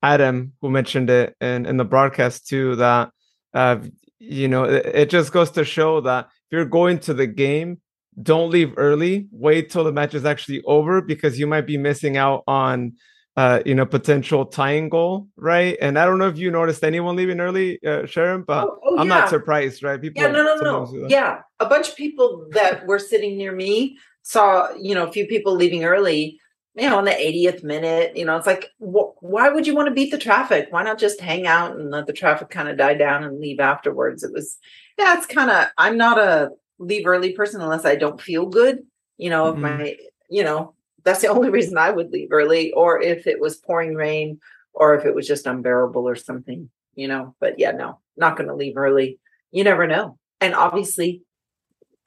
[0.00, 3.10] Adam who mentioned it in in the broadcast too, that
[3.52, 3.78] uh,
[4.20, 7.80] you know it, it just goes to show that if you're going to the game
[8.22, 9.26] don't leave early.
[9.32, 12.92] Wait till the match is actually over because you might be missing out on
[13.36, 17.16] uh you know potential tying goal right and i don't know if you noticed anyone
[17.16, 19.20] leaving early uh, sharon but oh, oh, i'm yeah.
[19.20, 22.98] not surprised right people yeah no no no yeah a bunch of people that were
[22.98, 26.38] sitting near me saw you know a few people leaving early
[26.74, 29.88] you know in the 80th minute you know it's like wh- why would you want
[29.88, 32.76] to beat the traffic why not just hang out and let the traffic kind of
[32.76, 34.58] die down and leave afterwards it was
[34.98, 36.50] yeah it's kind of i'm not a
[36.82, 38.80] leave early person unless I don't feel good.
[39.16, 39.60] You know, if Mhm.
[39.60, 39.96] my,
[40.28, 43.94] you know, that's the only reason I would leave early, or if it was pouring
[43.94, 44.40] rain,
[44.74, 47.34] or if it was just unbearable or something, you know.
[47.40, 49.18] But yeah, no, not going to leave early.
[49.50, 50.18] You never know.
[50.40, 51.22] And obviously,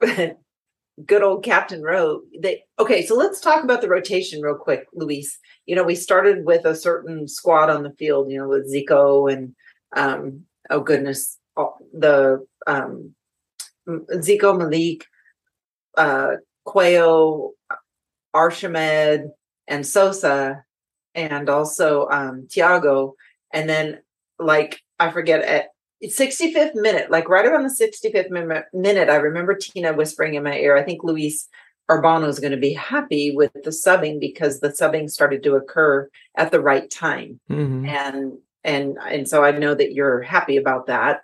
[0.00, 2.22] good old Captain Rowe.
[2.38, 3.04] They okay.
[3.04, 5.38] So let's talk about the rotation real quick, Luis.
[5.66, 8.30] You know, we started with a certain squad on the field.
[8.30, 9.54] You know, with Zico and
[9.94, 11.38] um, oh goodness,
[11.92, 13.14] the um,
[13.88, 15.06] Zico, Malik,
[15.96, 17.52] uh, Quayo,
[18.36, 19.30] Archimed,
[19.66, 20.64] and Sosa,
[21.14, 23.14] and also um, Tiago.
[23.52, 23.98] And then,
[24.38, 25.68] like, I forget at
[26.04, 30.56] 65th minute, like right around the 65th min- minute, I remember Tina whispering in my
[30.58, 31.48] ear, I think Luis
[31.90, 36.08] Urbano is going to be happy with the subbing because the subbing started to occur
[36.36, 37.86] at the right time Mhm.
[37.88, 41.20] and and and so I know that you're happy about that.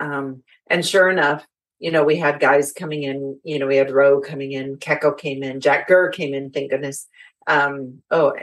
[0.00, 1.46] Um, and sure enough,
[1.78, 3.38] you know, we had guys coming in.
[3.44, 6.50] You know, we had Rowe coming in, Keko came in, Jack Gurr came in.
[6.50, 7.06] Thank goodness.
[7.46, 8.34] Um, oh,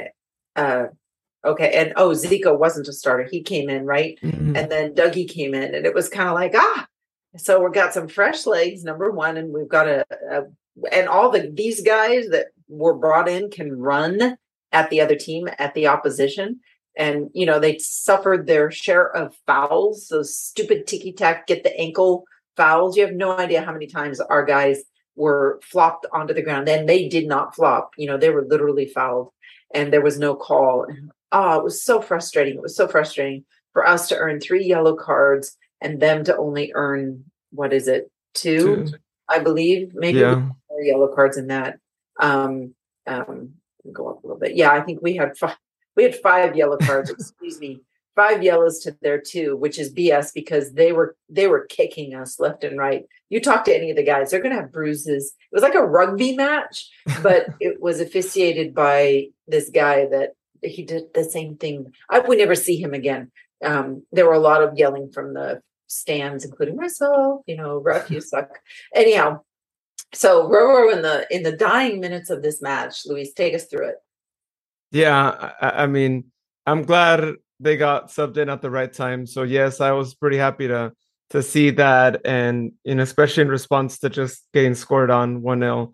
[0.55, 0.85] uh,
[1.45, 4.57] okay, and oh, Zico wasn't a starter; he came in right, Mhm.
[4.57, 6.87] and then Dougie came in, and it was kind of like ah.
[7.37, 10.43] So we've got some fresh legs, number one, and we've got a, a
[10.91, 14.37] and all the these guys that were brought in can run
[14.71, 16.59] at the other team at the opposition
[16.97, 21.77] and you know they suffered their share of fouls those stupid tiki tack get the
[21.77, 22.23] ankle
[22.61, 24.77] fouls you have no idea how many times our guys
[25.15, 28.87] were flopped onto the ground and they did not flop you know they were literally
[28.97, 29.29] fouled
[29.73, 30.73] and there was no call
[31.37, 33.43] oh it was so frustrating it was so frustrating
[33.73, 37.23] for us to earn three yellow cards and them to only earn
[37.59, 38.97] what is it two, Two.
[39.35, 40.35] i believe maybe Yeah.
[40.69, 41.71] more yellow cards in that.
[42.19, 42.73] Um,
[43.07, 43.53] um,
[43.91, 44.55] go up a little bit.
[44.55, 45.57] Yeah, I think we had five.
[45.97, 47.09] We had five yellow cards.
[47.09, 47.81] excuse me,
[48.15, 52.39] five yellows to their two, which is BS because they were they were kicking us
[52.39, 53.05] left and right.
[53.29, 55.33] You talk to any of the guys, they're going to have bruises.
[55.51, 56.89] It was like a rugby match,
[57.23, 61.93] but it was officiated by this guy that he did the same thing.
[62.09, 63.31] I would never see him again.
[63.63, 67.41] Um, there were a lot of yelling from the stands, including myself.
[67.47, 68.59] You know, ref, you suck.
[68.93, 69.41] Anyhow,
[70.13, 73.89] so Roro in the in the dying minutes of this match, Luis, take us through
[73.89, 73.95] it.
[74.91, 76.25] Yeah, I, I mean,
[76.65, 79.25] I'm glad they got subbed in at the right time.
[79.25, 80.91] So yes, I was pretty happy to
[81.29, 85.61] to see that, and you know, especially in response to just getting scored on one
[85.61, 85.93] 0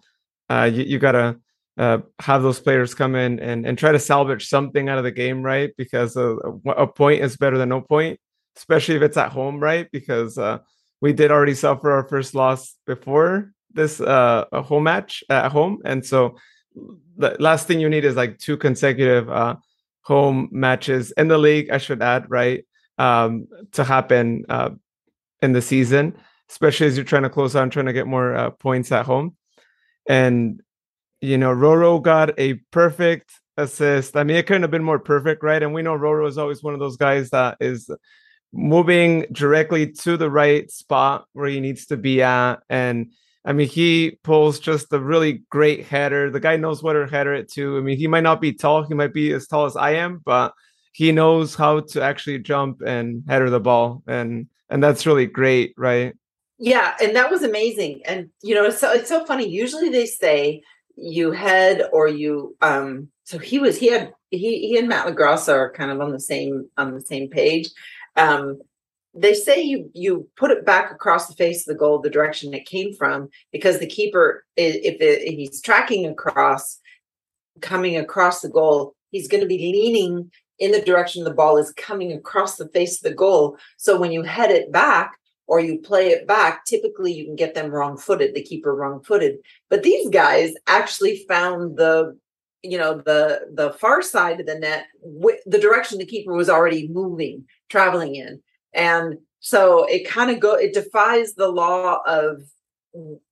[0.49, 1.37] uh, you you gotta
[1.77, 5.11] uh, have those players come in and and try to salvage something out of the
[5.11, 5.73] game, right?
[5.77, 8.19] Because a, a point is better than no point,
[8.55, 9.87] especially if it's at home, right?
[9.91, 10.59] Because uh,
[11.01, 16.03] we did already suffer our first loss before this uh, home match at home, and
[16.05, 16.37] so
[17.17, 19.55] the last thing you need is like two consecutive uh,
[20.07, 21.69] home matches in the league.
[21.69, 22.65] I should add, right,
[22.97, 24.69] um, to happen uh,
[25.41, 26.15] in the season,
[26.49, 29.35] especially as you're trying to close on, trying to get more uh, points at home.
[30.07, 30.61] And
[31.19, 34.15] you know, Roro got a perfect assist.
[34.15, 35.61] I mean, it couldn't have been more perfect, right?
[35.61, 37.89] And we know Roro is always one of those guys that is
[38.53, 42.57] moving directly to the right spot where he needs to be at.
[42.69, 43.11] And
[43.47, 46.29] I mean, he pulls just a really great header.
[46.29, 47.77] The guy knows what to header it to.
[47.77, 50.21] I mean, he might not be tall, he might be as tall as I am,
[50.25, 50.53] but
[50.91, 54.03] he knows how to actually jump and header the ball.
[54.05, 56.13] And and that's really great, right?
[56.59, 58.01] Yeah, and that was amazing.
[58.05, 59.47] And you know, so it's so funny.
[59.47, 60.61] Usually they say
[60.97, 65.53] you head or you um so he was he had he he and Matt LaGrassa
[65.53, 67.69] are kind of on the same on the same page.
[68.17, 68.59] Um
[69.17, 72.53] they say you you put it back across the face of the goal the direction
[72.53, 76.79] it came from because the keeper if, it, if he's tracking across
[77.61, 81.71] coming across the goal he's going to be leaning in the direction the ball is
[81.73, 83.57] coming across the face of the goal.
[83.77, 87.55] So when you head it back or you play it back typically you can get
[87.55, 89.37] them wrong footed the keeper wrong footed
[89.69, 92.17] but these guys actually found the
[92.63, 96.49] you know the the far side of the net wi- the direction the keeper was
[96.49, 98.41] already moving traveling in
[98.73, 102.41] and so it kind of go it defies the law of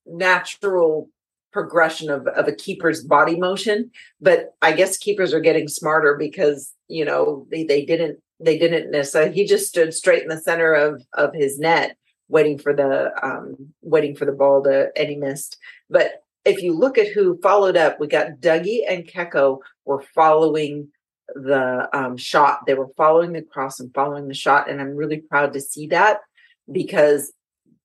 [0.06, 1.10] natural
[1.52, 6.74] progression of, of a keeper's body motion but i guess keepers are getting smarter because
[6.88, 10.74] you know they, they didn't they didn't necessarily he just stood straight in the center
[10.74, 15.16] of of his net waiting for the um waiting for the ball to and he
[15.16, 15.58] missed.
[15.90, 20.90] But if you look at who followed up we got dougie and keko were following
[21.34, 25.18] the um, shot they were following the cross and following the shot and i'm really
[25.18, 26.20] proud to see that
[26.72, 27.34] because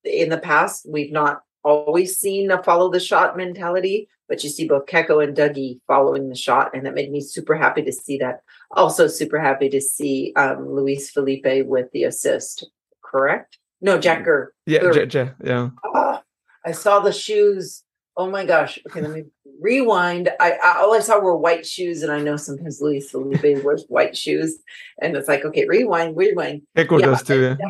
[0.04, 4.68] in the past we've not always seen a follow the shot mentality but you see
[4.68, 8.18] both keko and dougie following the shot and that made me super happy to see
[8.18, 8.40] that
[8.72, 12.70] also super happy to see um, luis felipe with the assist
[13.02, 14.52] correct no Jack Gurr.
[14.66, 14.90] Yeah.
[14.92, 15.70] J- J- yeah.
[15.84, 16.22] Ah,
[16.64, 17.82] I saw the shoes.
[18.20, 18.78] Oh my gosh.
[18.86, 19.24] Okay, let me
[19.62, 20.28] rewind.
[20.40, 23.86] I, I all I saw were white shoes, and I know sometimes Luis Felipe wears
[23.88, 24.58] white shoes,
[25.00, 26.60] and it's like okay, rewind, rewind.
[26.76, 27.56] Echo yeah, does too.
[27.58, 27.66] Yeah.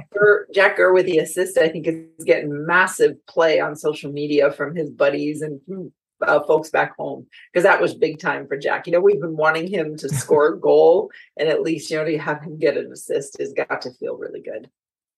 [0.53, 4.75] Jack, Gurr with the assist, I think is getting massive play on social media from
[4.75, 5.61] his buddies and
[6.27, 8.89] uh, folks back home because that was big time for Jack.
[8.89, 12.05] You know, we've been wanting him to score a goal, and at least you know
[12.05, 14.69] to have him get an assist has got to feel really good.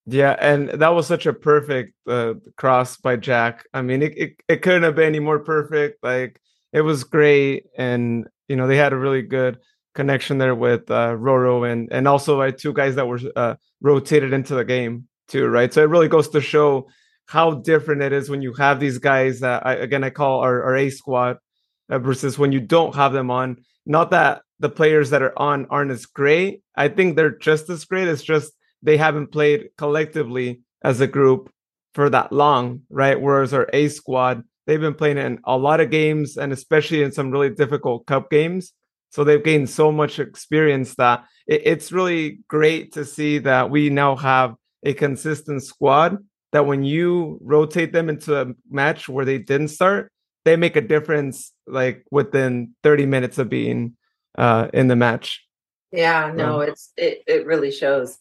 [0.06, 3.66] Yeah, and that was such a perfect uh, cross by Jack.
[3.72, 6.02] I mean, it, it, it couldn't have been any more perfect.
[6.02, 6.40] Like
[6.72, 9.58] it was great, and you know they had a really good
[9.94, 14.32] connection there with uh, Roro and and also like two guys that were uh, rotated
[14.32, 15.72] into the game too, right?
[15.72, 16.88] So it really goes to show
[17.26, 20.64] how different it is when you have these guys that I, again I call our,
[20.64, 21.36] our A squad
[21.90, 23.58] uh, versus when you don't have them on.
[23.86, 26.62] Not that the players that are on aren't as great.
[26.76, 28.08] I think they're just as great.
[28.08, 31.50] It's just they haven't played collectively as a group
[31.94, 33.20] for that long, right?
[33.20, 37.12] Whereas our A squad, they've been playing in a lot of games and especially in
[37.12, 38.72] some really difficult cup games.
[39.10, 43.90] So they've gained so much experience that it, it's really great to see that we
[43.90, 46.18] now have a consistent squad
[46.52, 50.12] that when you rotate them into a match where they didn't start,
[50.44, 53.96] they make a difference like within 30 minutes of being
[54.36, 55.46] uh, in the match.
[55.92, 58.18] Yeah, no, it's it it really shows.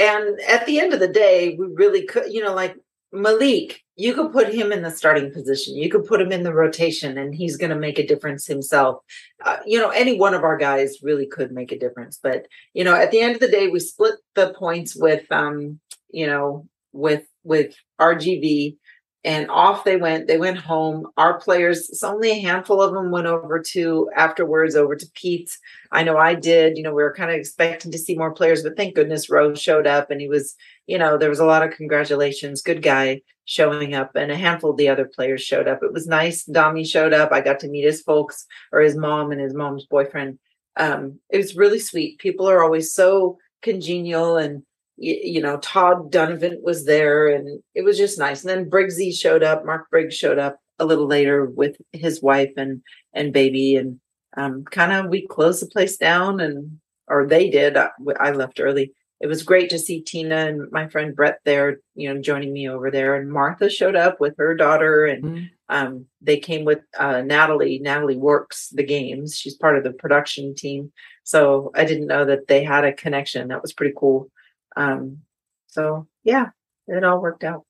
[0.00, 2.74] And at the end of the day, we really could, you know, like
[3.12, 5.76] Malik, you could put him in the starting position.
[5.76, 9.02] You could put him in the rotation, and he's going to make a difference himself.
[9.44, 12.18] Uh, you know, any one of our guys really could make a difference.
[12.22, 15.80] But you know, at the end of the day, we split the points with, um,
[16.10, 18.76] you know, with with RGV
[19.22, 20.26] and off they went.
[20.26, 21.06] They went home.
[21.16, 25.58] Our players, it's only a handful of them went over to afterwards over to Pete's.
[25.92, 26.76] I know I did.
[26.76, 29.60] You know, we were kind of expecting to see more players, but thank goodness Rose
[29.60, 30.54] showed up and he was,
[30.86, 32.62] you know, there was a lot of congratulations.
[32.62, 35.82] Good guy showing up, and a handful of the other players showed up.
[35.82, 36.44] It was nice.
[36.44, 37.32] Dami showed up.
[37.32, 40.38] I got to meet his folks or his mom and his mom's boyfriend.
[40.76, 42.20] Um, it was really sweet.
[42.20, 44.62] People are always so congenial and
[45.00, 48.42] you, you, know, Todd Dunivant was there and it was just nice.
[48.42, 52.52] And then Briggsy showed up, Mark Briggs showed up a little later with his wife
[52.56, 52.82] and
[53.12, 54.00] and baby and
[54.36, 57.76] um, kind of we closed the place down and or they did.
[57.76, 58.92] I, I left early.
[59.20, 62.68] It was great to see Tina and my friend Brett there, you know, joining me
[62.68, 63.16] over there.
[63.16, 65.44] And Martha showed up with her daughter, and mm-hmm.
[65.68, 67.80] um, they came with uh, Natalie.
[67.82, 70.90] Natalie works the games; she's part of the production team.
[71.24, 73.48] So I didn't know that they had a connection.
[73.48, 74.30] That was pretty cool.
[74.76, 75.18] Um,
[75.66, 76.46] so yeah,
[76.86, 77.64] it all worked out.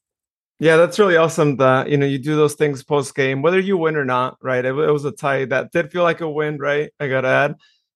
[0.59, 3.79] Yeah, that's really awesome that you know you do those things post game, whether you
[3.79, 4.65] win or not, right?
[4.65, 6.91] It, it, was a tie that did feel like a win, right?
[7.01, 7.55] I gotta add,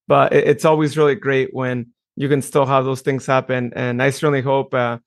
[0.08, 3.72] but it, it's always really great when you can still have those things happen.
[3.76, 4.98] And I certainly hope, uh,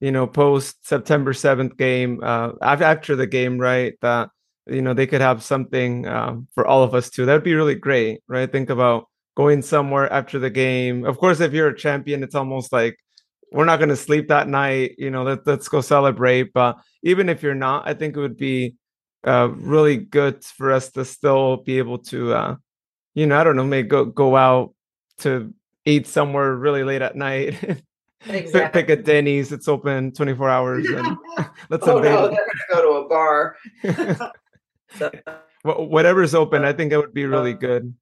[0.00, 4.28] you know, post September seventh game, uh, after the game, right, that
[4.66, 7.24] you know they could have something um, for all of us too.
[7.24, 8.52] That'd be really great, right?
[8.52, 11.06] Think about going somewhere after the game.
[11.06, 12.98] Of course, if you're a champion, it's almost like
[13.52, 14.94] we're not going to sleep that night.
[14.98, 16.52] You know, let, let's go celebrate.
[16.52, 18.76] But even if you're not, I think it would be
[19.26, 22.56] uh, really good for us to still be able to, uh,
[23.14, 24.74] you know, I don't know, maybe go go out
[25.18, 25.52] to
[25.84, 27.82] eat somewhere really late at night.
[28.26, 28.82] Exactly.
[28.82, 29.52] Pick a Denny's.
[29.52, 31.06] It's open 24 hours, and
[31.70, 33.56] let's oh, no, they're go to a bar.
[34.96, 35.10] so,
[35.62, 37.94] whatever's open, I think it would be really good.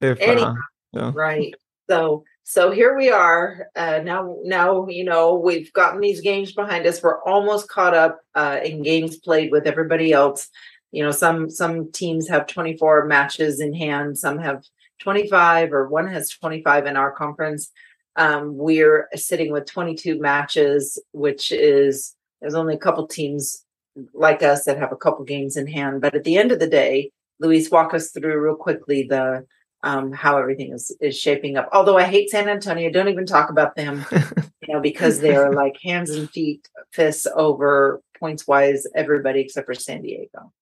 [0.00, 0.54] If uh,
[0.92, 1.12] yeah.
[1.14, 1.52] right,
[1.88, 6.84] so so here we are uh, now now you know we've gotten these games behind
[6.84, 7.00] us.
[7.00, 10.48] We're almost caught up uh, in games played with everybody else.
[10.90, 14.18] You know some some teams have 24 matches in hand.
[14.18, 14.64] Some have
[14.98, 17.70] 25 or one has 25 in our conference.
[18.16, 23.64] Um, we're sitting with 22 matches which is there's only a couple teams
[24.12, 26.00] like us that have a couple games in hand.
[26.00, 29.46] But at the end of the day luis walk us through real quickly the
[29.82, 31.68] um, how everything is is shaping up.
[31.72, 35.76] Although I hate San Antonio, don't even talk about them, you know, because they're like
[35.82, 40.52] hands and feet, fists over points wise everybody except for San Diego.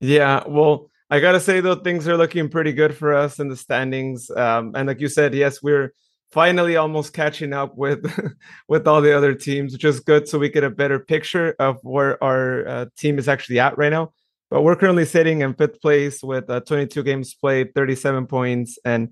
[0.00, 3.56] Yeah, well, I gotta say though, things are looking pretty good for us in the
[3.56, 4.30] standings.
[4.30, 5.92] Um, and like you said, yes, we're
[6.30, 8.06] finally almost catching up with
[8.68, 11.78] with all the other teams, which is good, so we get a better picture of
[11.82, 14.12] where our uh, team is actually at right now.
[14.50, 19.10] But we're currently sitting in fifth place with uh, 22 games played, 37 points, and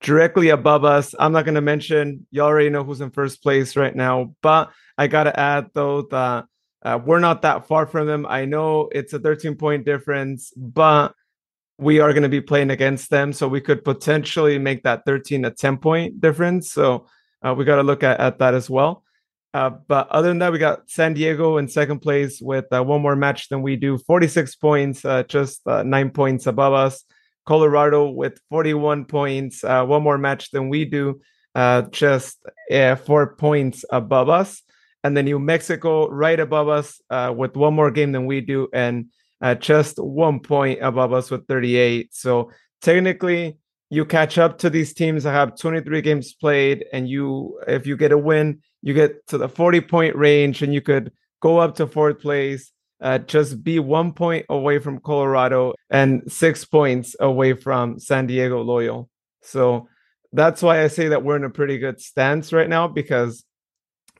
[0.00, 1.14] directly above us.
[1.18, 4.70] I'm not going to mention, you already know who's in first place right now, but
[4.98, 6.46] I got to add though that
[6.82, 8.26] uh, we're not that far from them.
[8.28, 11.14] I know it's a 13 point difference, but
[11.78, 13.32] we are going to be playing against them.
[13.32, 16.72] So we could potentially make that 13 a 10 point difference.
[16.72, 17.06] So
[17.42, 19.03] uh, we got to look at, at that as well.
[19.54, 23.00] Uh, but other than that, we got San Diego in second place with uh, one
[23.00, 27.04] more match than we do, 46 points, uh, just uh, nine points above us.
[27.46, 31.20] Colorado with 41 points, uh, one more match than we do,
[31.54, 32.38] uh, just
[33.04, 34.62] four points above us.
[35.04, 37.00] And then New Mexico right above us
[37.36, 39.06] with one more game than we do, and
[39.60, 42.14] just one point above us with 38.
[42.14, 42.50] So
[42.80, 43.58] technically,
[43.90, 47.96] you catch up to these teams that have 23 games played, and you, if you
[47.96, 51.76] get a win, you get to the 40 point range and you could go up
[51.76, 57.52] to fourth place, uh, just be one point away from Colorado and six points away
[57.52, 59.10] from San Diego Loyal.
[59.42, 59.88] So
[60.32, 63.44] that's why I say that we're in a pretty good stance right now because,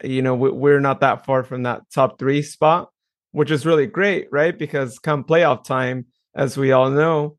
[0.02, 2.90] you know, we're not that far from that top three spot,
[3.32, 4.56] which is really great, right?
[4.56, 7.36] Because come playoff time, as we all know,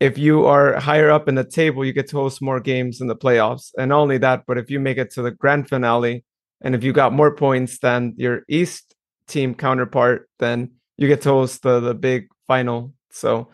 [0.00, 3.08] if you are higher up in the table, you get to host more games in
[3.08, 3.72] the playoffs.
[3.76, 6.24] And not only that, but if you make it to the grand finale,
[6.60, 8.94] and if you got more points than your East
[9.26, 12.92] team counterpart, then you get to host the, the big final.
[13.10, 13.48] So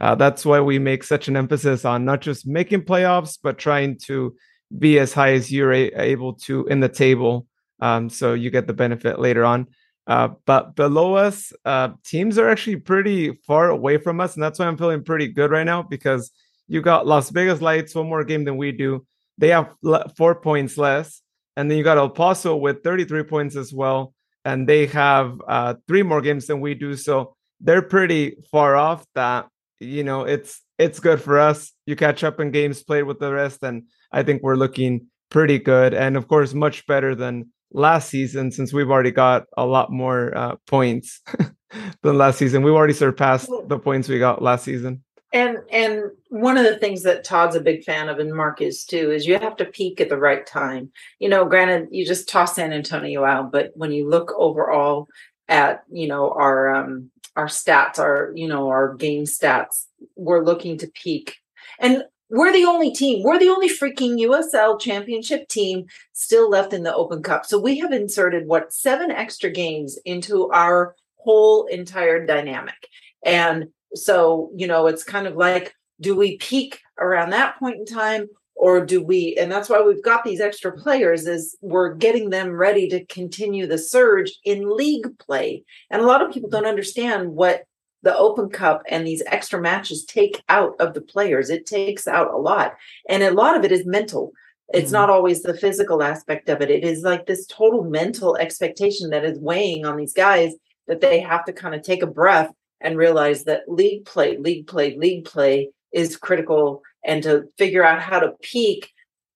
[0.00, 3.98] uh, that's why we make such an emphasis on not just making playoffs, but trying
[4.06, 4.34] to
[4.78, 7.46] be as high as you're a- able to in the table.
[7.80, 9.66] Um, so you get the benefit later on.
[10.06, 14.34] Uh, but below us, uh, teams are actually pretty far away from us.
[14.34, 16.32] And that's why I'm feeling pretty good right now because
[16.68, 19.06] you got Las Vegas Lights, one more game than we do.
[19.38, 19.74] They have
[20.16, 21.22] four points less.
[21.56, 24.14] And then you got El Paso with 33 points as well.
[24.44, 26.96] And they have uh, three more games than we do.
[26.96, 29.48] So they're pretty far off that,
[29.80, 31.72] you know, it's it's good for us.
[31.84, 33.62] You catch up in games played with the rest.
[33.62, 35.92] And I think we're looking pretty good.
[35.92, 40.36] And of course, much better than last season since we've already got a lot more
[40.36, 41.20] uh, points
[42.02, 42.62] than last season.
[42.62, 45.02] We've already surpassed the points we got last season.
[45.32, 48.84] And and one of the things that Todd's a big fan of and Mark is
[48.84, 50.90] too is you have to peak at the right time.
[51.20, 55.06] You know, granted you just toss San Antonio out, but when you look overall
[55.48, 60.78] at, you know, our um our stats, our, you know, our game stats, we're looking
[60.78, 61.36] to peak.
[61.78, 63.22] And we're the only team.
[63.22, 67.44] We're the only freaking USL championship team still left in the Open Cup.
[67.44, 72.88] So we have inserted what seven extra games into our whole entire dynamic.
[73.24, 77.84] And so, you know, it's kind of like, do we peak around that point in
[77.84, 78.28] time?
[78.54, 82.50] Or do we, and that's why we've got these extra players, is we're getting them
[82.50, 85.64] ready to continue the surge in league play.
[85.90, 87.64] And a lot of people don't understand what
[88.02, 91.50] the Open Cup and these extra matches take out of the players.
[91.50, 92.74] It takes out a lot.
[93.08, 94.32] And a lot of it is mental.
[94.72, 94.94] It's mm-hmm.
[94.94, 96.70] not always the physical aspect of it.
[96.70, 100.54] It is like this total mental expectation that is weighing on these guys
[100.86, 104.66] that they have to kind of take a breath and realize that league play, league
[104.66, 108.90] play, league play is critical and to figure out how to peak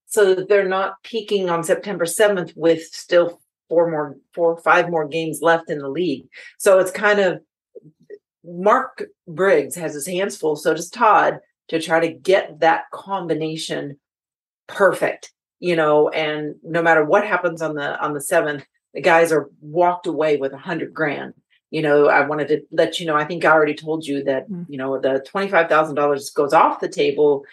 [0.07, 4.89] so that they're not peaking on September 7th with still four more, four or five
[4.89, 6.27] more games left in the league.
[6.59, 7.41] So it's kind of
[8.45, 13.99] Mark Briggs has his hands full, so does Todd, to try to get that combination
[14.67, 19.33] perfect, you know, and no matter what happens on the on the seventh, the guys
[19.33, 21.35] are walked away with a hundred grand
[21.75, 24.49] you know, I wanted to let you know, I think I already told you that,
[24.49, 24.71] mm-hmm.
[24.71, 27.45] you know, the $25,000 goes off the table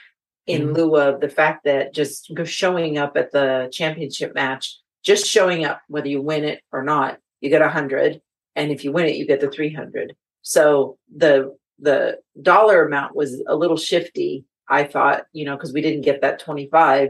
[0.45, 0.73] in mm-hmm.
[0.75, 5.81] lieu of the fact that just showing up at the championship match, just showing up,
[5.87, 8.21] whether you win it or not, you get a hundred.
[8.55, 10.15] And if you win it, you get the 300.
[10.41, 14.45] So the, the dollar amount was a little shifty.
[14.67, 17.09] I thought, you know, cause we didn't get that 25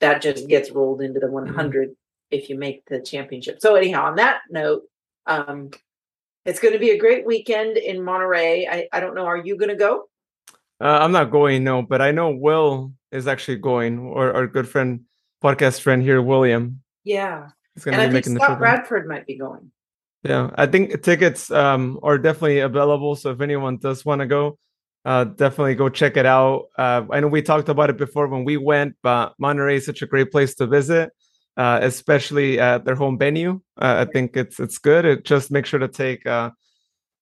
[0.00, 1.92] that just gets rolled into the 100 mm-hmm.
[2.30, 3.60] if you make the championship.
[3.60, 4.82] So anyhow, on that note,
[5.26, 5.70] um,
[6.44, 8.66] it's going to be a great weekend in Monterey.
[8.66, 9.26] I, I don't know.
[9.26, 10.08] Are you going to go?
[10.80, 14.68] Uh, I'm not going, no, but I know Will is actually going, or our good
[14.68, 15.00] friend,
[15.42, 16.80] podcast friend here, William.
[17.04, 17.48] Yeah.
[17.74, 19.70] He's going to be I making think Scott Bradford might be going.
[20.22, 23.14] Yeah, I think tickets um, are definitely available.
[23.16, 24.58] So if anyone does want to go,
[25.04, 26.66] uh, definitely go check it out.
[26.76, 30.02] Uh, I know we talked about it before when we went, but Monterey is such
[30.02, 31.12] a great place to visit
[31.58, 33.60] uh, especially at their home venue.
[33.76, 35.04] Uh, I think it's it's good.
[35.04, 36.50] It just make sure to take uh,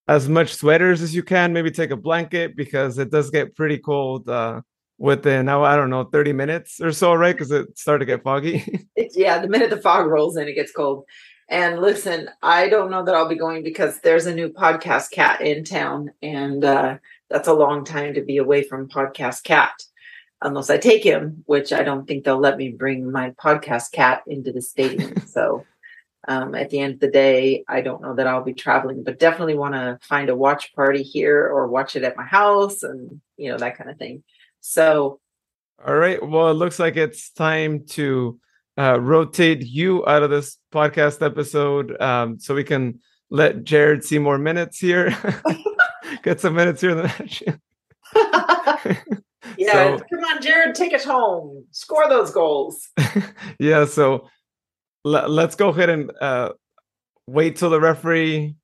[0.06, 1.54] as much sweaters as you can.
[1.54, 4.60] Maybe take a blanket because it does get pretty cold uh,
[4.98, 7.34] within I don't know thirty minutes or so, right?
[7.34, 8.86] Because it started to get foggy.
[8.96, 11.04] yeah, the minute the fog rolls in, it gets cold.
[11.48, 15.40] And listen, I don't know that I'll be going because there's a new podcast cat
[15.40, 16.98] in town, and uh,
[17.30, 19.72] that's a long time to be away from podcast cat
[20.42, 24.22] unless I take him, which I don't think they'll let me bring my podcast cat
[24.26, 25.16] into the stadium.
[25.26, 25.64] so
[26.28, 29.18] um, at the end of the day, I don't know that I'll be traveling, but
[29.18, 33.20] definitely want to find a watch party here or watch it at my house and
[33.36, 34.24] you know that kind of thing.
[34.60, 35.20] So
[35.84, 36.26] all right.
[36.26, 38.40] Well, it looks like it's time to
[38.78, 43.00] uh, rotate you out of this podcast episode um, so we can
[43.30, 45.16] let Jared see more minutes here,
[46.22, 47.42] get some minutes here in the match.
[49.58, 52.88] yeah, so, come on, Jared, take it home, score those goals.
[53.58, 54.28] yeah, so
[55.04, 56.50] l- let's go ahead and uh,
[57.26, 58.54] wait till the referee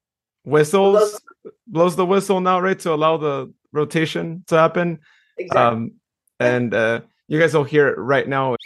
[0.44, 1.54] whistles, blows.
[1.66, 5.00] blows the whistle now, right, to allow the rotation to happen.
[5.38, 5.60] Exactly.
[5.60, 5.92] Um,
[6.38, 8.56] and uh, you guys will hear it right now.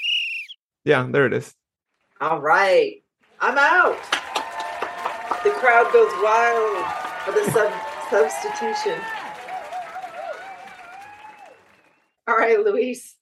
[0.87, 1.53] Yeah, there it is.
[2.21, 3.03] All right,
[3.41, 4.01] I'm out.
[5.43, 6.87] The crowd goes wild
[7.25, 7.73] for the sub-
[8.11, 9.01] substitution.
[12.29, 13.17] All right, Luis.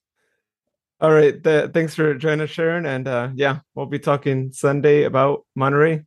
[1.00, 1.42] All right.
[1.42, 2.84] Th- thanks for joining us, Sharon.
[2.84, 6.02] And uh, yeah, we'll be talking Sunday about Monterey.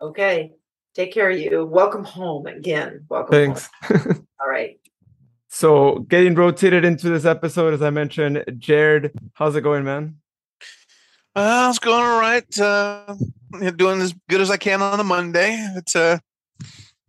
[0.00, 0.52] Okay.
[0.94, 1.66] Take care of you.
[1.66, 3.04] Welcome home again.
[3.08, 3.32] Welcome.
[3.32, 3.68] Thanks.
[3.90, 4.78] All right.
[5.48, 10.18] So, getting rotated into this episode, as I mentioned, Jared, how's it going, man?
[11.36, 12.58] Uh, it's going all right.
[12.58, 13.16] Uh,
[13.76, 15.56] doing as good as I can on a Monday.
[15.76, 16.18] It's uh,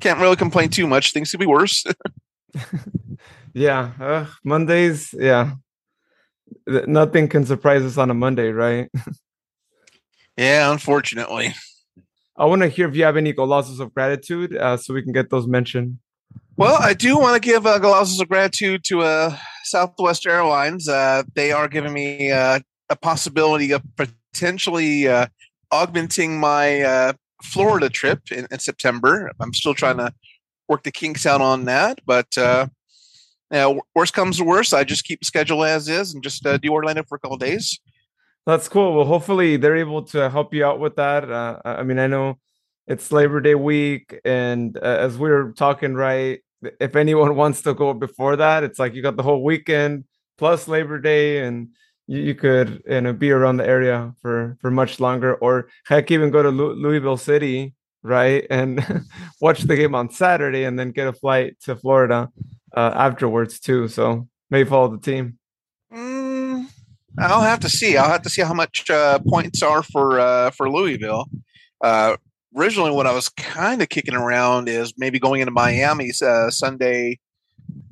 [0.01, 1.13] can't really complain too much.
[1.13, 1.85] Things could be worse.
[3.53, 5.13] yeah, uh, Mondays.
[5.17, 5.53] Yeah,
[6.67, 8.89] nothing can surprise us on a Monday, right?
[10.37, 11.53] yeah, unfortunately.
[12.37, 15.13] I want to hear if you have any golazos of gratitude, uh, so we can
[15.13, 15.99] get those mentioned.
[16.57, 20.89] Well, I do want to give uh, golazos of gratitude to uh, Southwest Airlines.
[20.89, 22.59] Uh, they are giving me uh,
[22.89, 25.27] a possibility of potentially uh,
[25.71, 27.13] augmenting my uh,
[27.43, 29.31] Florida trip in, in, September.
[29.39, 30.13] I'm still trying to
[30.67, 32.67] work the kinks out on that, but uh,
[33.51, 36.45] you know, worst comes to worst, I just keep the schedule as is and just
[36.45, 37.79] uh, do Orlando for a couple days.
[38.45, 38.95] That's cool.
[38.95, 41.29] Well, hopefully they're able to help you out with that.
[41.29, 42.37] Uh, I mean, I know
[42.87, 46.41] it's Labor Day week, and uh, as we were talking, right,
[46.79, 50.05] if anyone wants to go before that, it's like you got the whole weekend
[50.37, 51.69] plus Labor Day, and
[52.07, 56.11] you, you could you know be around the area for for much longer, or heck,
[56.11, 58.85] even go to Lu- Louisville City, right, and
[59.41, 62.29] watch the game on Saturday, and then get a flight to Florida
[62.75, 63.87] uh, afterwards too.
[63.87, 65.37] So maybe follow the team.
[65.93, 66.67] Mm,
[67.19, 67.97] I'll have to see.
[67.97, 71.25] I'll have to see how much uh, points are for uh, for Louisville.
[71.81, 72.17] Uh,
[72.55, 77.19] originally, what I was kind of kicking around is maybe going into Miami uh, Sunday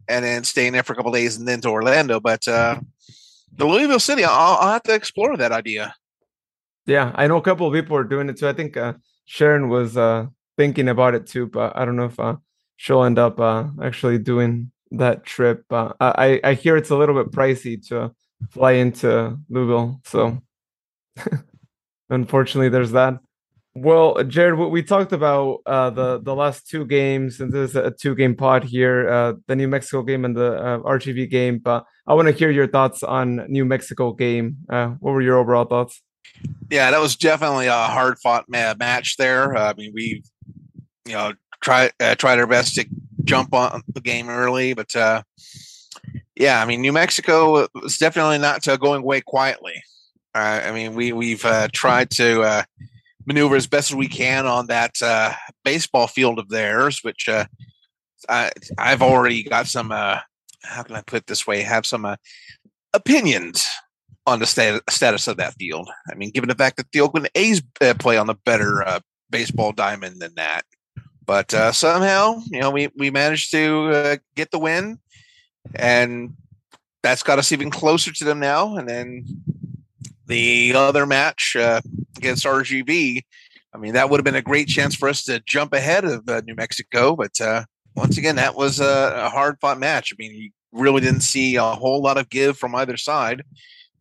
[0.07, 2.19] and then staying there for a couple days and then to Orlando.
[2.19, 2.79] But uh,
[3.55, 5.93] the Louisville City, I'll, I'll, have to explore that idea.
[6.85, 8.47] Yeah, I know a couple of people are doing it too.
[8.47, 8.93] I think uh,
[9.25, 10.27] Sharon was uh,
[10.57, 12.35] thinking about it too, but I don't know if uh,
[12.77, 15.63] she'll end up uh, actually doing that trip.
[15.71, 18.11] I I hear it's a little bit pricey to
[18.51, 20.41] fly into Louisville, so
[22.09, 23.19] unfortunately, there's that.
[23.75, 27.89] Well, Jared, we talked about uh, the the last two games, and this is a
[27.89, 31.57] two game pod here, uh, the New Mexico game and the uh, RGV game.
[31.57, 34.57] But I want to hear your thoughts on New Mexico game.
[34.69, 36.03] Uh, what were your overall thoughts?
[36.69, 39.57] Yeah, that was definitely a hard fought match there.
[39.57, 40.21] I mean, we,
[41.05, 42.85] you know, tried uh, tried our best to
[43.23, 45.23] jump on the game early, but uh,
[46.35, 49.81] yeah, I mean, New Mexico was definitely not going away quietly.
[50.35, 52.65] I mean, we we've tried to
[53.25, 57.45] maneuver as best as we can on that uh, baseball field of theirs, which uh,
[58.29, 59.91] I, have already got some.
[59.91, 60.19] Uh,
[60.63, 61.61] how can I put this way?
[61.61, 62.15] Have some uh,
[62.93, 63.67] opinions
[64.25, 65.89] on the stat- status of that field.
[66.09, 68.99] I mean, given the fact that the Oakland A's uh, play on the better uh,
[69.29, 70.63] baseball diamond than that,
[71.25, 74.99] but somehow, you know, we we managed to get the win,
[75.75, 76.35] and
[77.01, 78.75] that's got us even closer to them now.
[78.75, 79.25] And then
[80.33, 81.79] the other match uh,
[82.17, 83.21] against RGV,
[83.73, 86.27] I mean, that would have been a great chance for us to jump ahead of
[86.27, 87.15] uh, New Mexico.
[87.15, 87.65] But uh,
[87.95, 90.11] once again, that was a, a hard fought match.
[90.11, 93.43] I mean, you really didn't see a whole lot of give from either side.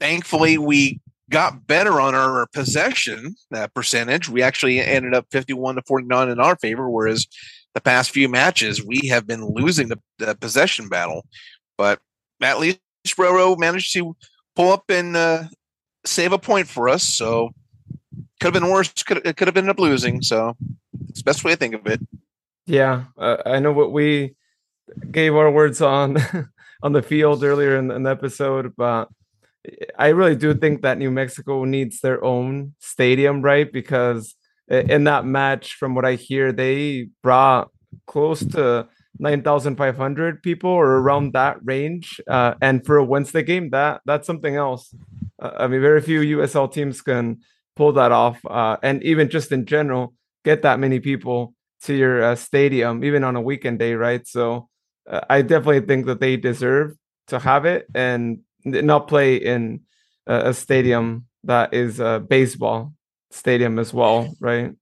[0.00, 4.30] Thankfully, we got better on our possession uh, percentage.
[4.30, 7.26] We actually ended up 51 to 49 in our favor, whereas
[7.74, 11.26] the past few matches we have been losing the, the possession battle.
[11.76, 12.00] But
[12.40, 14.16] at least Roro managed to
[14.56, 15.44] pull up and uh,
[16.04, 17.02] save a point for us.
[17.02, 17.50] So
[18.40, 18.92] could have been worse.
[19.02, 20.22] Could it could have been up losing.
[20.22, 20.56] So
[21.08, 22.00] it's best way to think of it.
[22.66, 24.36] Yeah, uh, I know what we
[25.10, 26.16] gave our words on
[26.82, 29.08] on the field earlier in, in the episode, but
[29.98, 33.72] I really do think that New Mexico needs their own stadium, right?
[33.72, 34.34] Because
[34.68, 37.70] in that match, from what I hear, they brought
[38.06, 38.88] close to
[39.18, 42.20] 9,500 people or around that range.
[42.26, 44.94] Uh, and for a Wednesday game, that that's something else.
[45.42, 47.40] I mean, very few USL teams can
[47.76, 48.40] pull that off.
[48.48, 50.14] Uh, and even just in general,
[50.44, 54.26] get that many people to your uh, stadium, even on a weekend day, right?
[54.26, 54.68] So
[55.08, 56.96] uh, I definitely think that they deserve
[57.28, 59.80] to have it and not play in
[60.26, 62.92] a stadium that is a baseball
[63.30, 64.72] stadium as well, right?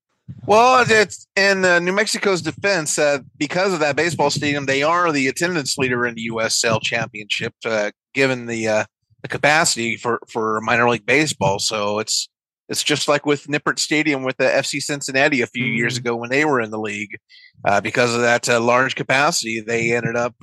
[0.46, 2.98] Well, it's in uh, New Mexico's defense.
[2.98, 7.54] Uh, because of that baseball stadium, they are the attendance leader in the USL Championship,
[7.64, 8.84] uh, given the uh,
[9.22, 11.58] the capacity for for minor league baseball.
[11.58, 12.28] So it's
[12.68, 15.76] it's just like with Nippert Stadium with the FC Cincinnati a few mm.
[15.76, 17.16] years ago when they were in the league.
[17.64, 20.34] Uh, because of that uh, large capacity, they ended up,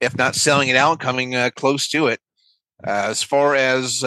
[0.00, 2.20] if not selling it out, coming close to it.
[2.84, 4.02] as far as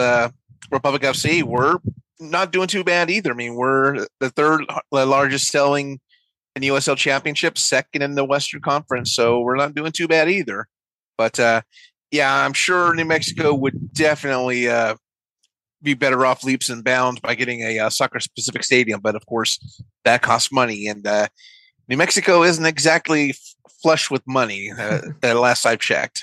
[0.70, 1.78] Republic FC, we're
[2.20, 3.32] not doing too bad either.
[3.32, 6.00] I mean, we're the third largest selling
[6.54, 10.28] in the USL Championship, second in the Western Conference, so we're not doing too bad
[10.28, 10.66] either.
[11.16, 11.62] But uh,
[12.12, 14.96] yeah, I'm sure New Mexico would definitely uh,
[15.82, 19.00] be better off leaps and bounds by getting a uh, soccer specific stadium.
[19.00, 21.28] But of course, that costs money, and uh,
[21.88, 24.70] New Mexico isn't exactly f- flush with money.
[24.70, 26.22] Uh, at last I checked.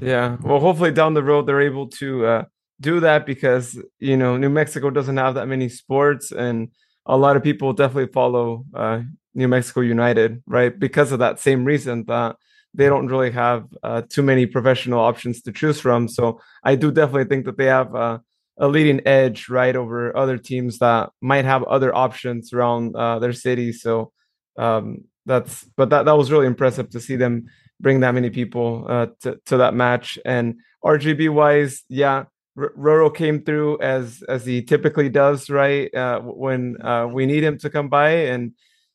[0.00, 2.44] Yeah, well, hopefully down the road they're able to uh,
[2.80, 6.68] do that because you know New Mexico doesn't have that many sports, and
[7.04, 9.00] a lot of people definitely follow uh,
[9.34, 10.78] New Mexico United, right?
[10.78, 12.36] Because of that same reason that
[12.78, 16.06] they don't really have uh, too many professional options to choose from.
[16.06, 18.18] So I do definitely think that they have uh,
[18.56, 23.32] a leading edge, right, over other teams that might have other options around uh, their
[23.32, 23.72] city.
[23.72, 24.12] So
[24.56, 27.46] um, that's, but that that was really impressive to see them
[27.80, 30.16] bring that many people uh, to to that match.
[30.24, 32.26] And RGV wise, yeah,
[32.56, 35.92] Roro came through as as he typically does, right?
[35.92, 38.52] Uh, when uh, we need him to come by, and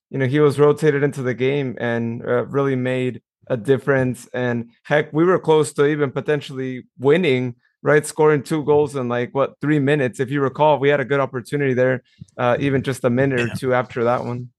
[0.10, 4.28] you know he was rotated into the game and really made a difference.
[4.34, 8.06] And heck, we were close to even potentially winning, right?
[8.06, 10.80] Scoring two goals in like what three minutes, if you recall.
[10.80, 12.04] We had a good opportunity there,
[12.38, 13.46] uh, even just a minute yeah.
[13.46, 14.50] or two after that one.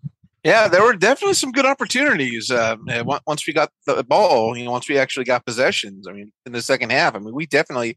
[0.45, 2.51] Yeah, there were definitely some good opportunities.
[2.51, 2.76] Uh,
[3.26, 6.07] once we got the ball, you know, once we actually got possessions.
[6.07, 7.97] I mean, in the second half, I mean, we definitely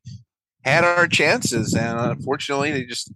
[0.63, 3.11] had our chances, and unfortunately, they just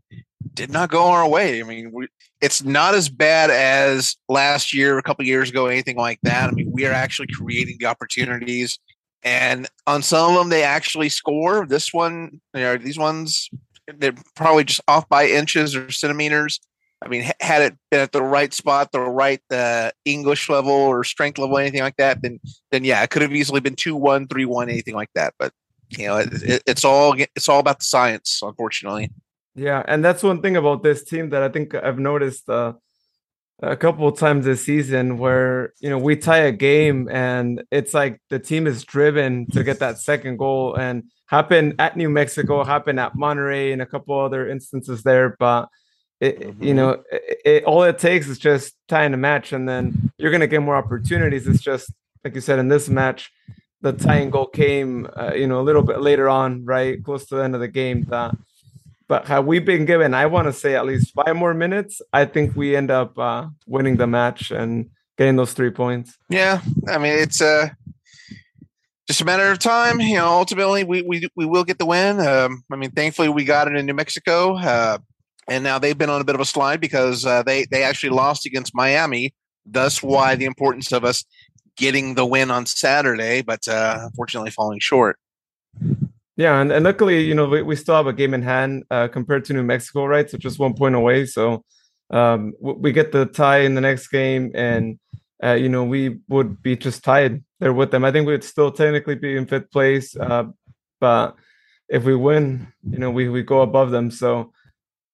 [0.54, 1.60] did not go our way.
[1.62, 2.08] I mean, we,
[2.42, 6.50] it's not as bad as last year, a couple years ago, anything like that.
[6.50, 8.80] I mean, we are actually creating the opportunities,
[9.24, 11.66] and on some of them, they actually score.
[11.66, 13.50] This one, you know, these ones,
[13.98, 16.60] they're probably just off by inches or centimeters.
[17.04, 21.04] I mean, had it been at the right spot, the right uh, English level or
[21.04, 22.40] strength level, anything like that, then
[22.72, 25.34] then yeah, it could have easily been two one, three one, anything like that.
[25.40, 25.52] But
[25.90, 29.12] you know, it, it, it's all it's all about the science, unfortunately.
[29.56, 32.74] Yeah, and that's one thing about this team that I think I've noticed uh,
[33.62, 37.94] a couple of times this season, where you know we tie a game and it's
[37.94, 42.64] like the team is driven to get that second goal, and happened at New Mexico,
[42.64, 45.70] happened at Monterey, and a couple other instances there, but.
[46.20, 46.64] It, mm-hmm.
[46.64, 50.46] you know, it, all it takes is just tying a match, and then you're gonna
[50.46, 51.48] get more opportunities.
[51.48, 51.92] It's just
[52.24, 53.32] like you said in this match,
[53.82, 57.36] the tying goal came, uh, you know, a little bit later on, right, close to
[57.36, 58.04] the end of the game.
[58.10, 58.36] That,
[59.12, 62.24] but had we been given, I want to say at least five more minutes, I
[62.24, 66.18] think we end up uh, winning the match and getting those three points.
[66.30, 67.72] Yeah, I mean it's uh,
[69.10, 70.00] just a matter of time.
[70.00, 72.22] You know, ultimately we we we will get the win.
[72.22, 75.00] Um, I mean, thankfully we got it in New Mexico, uh,
[75.50, 78.12] and now they've been on a bit of a slide because uh, they they actually
[78.12, 79.34] lost against Miami.
[79.66, 81.26] Thus, why the importance of us
[81.76, 85.20] getting the win on Saturday, but uh, unfortunately falling short.
[86.42, 89.08] Yeah, and, and luckily, you know, we, we still have a game in hand uh,
[89.08, 90.28] compared to New Mexico, right?
[90.28, 91.28] So just one point away.
[91.28, 91.64] So
[92.10, 94.98] um, we get the tie in the next game, and
[95.44, 98.04] uh, you know, we would be just tied there with them.
[98.04, 100.46] I think we'd still technically be in fifth place, uh,
[101.00, 101.36] but
[101.90, 104.10] if we win, you know, we we go above them.
[104.10, 104.52] So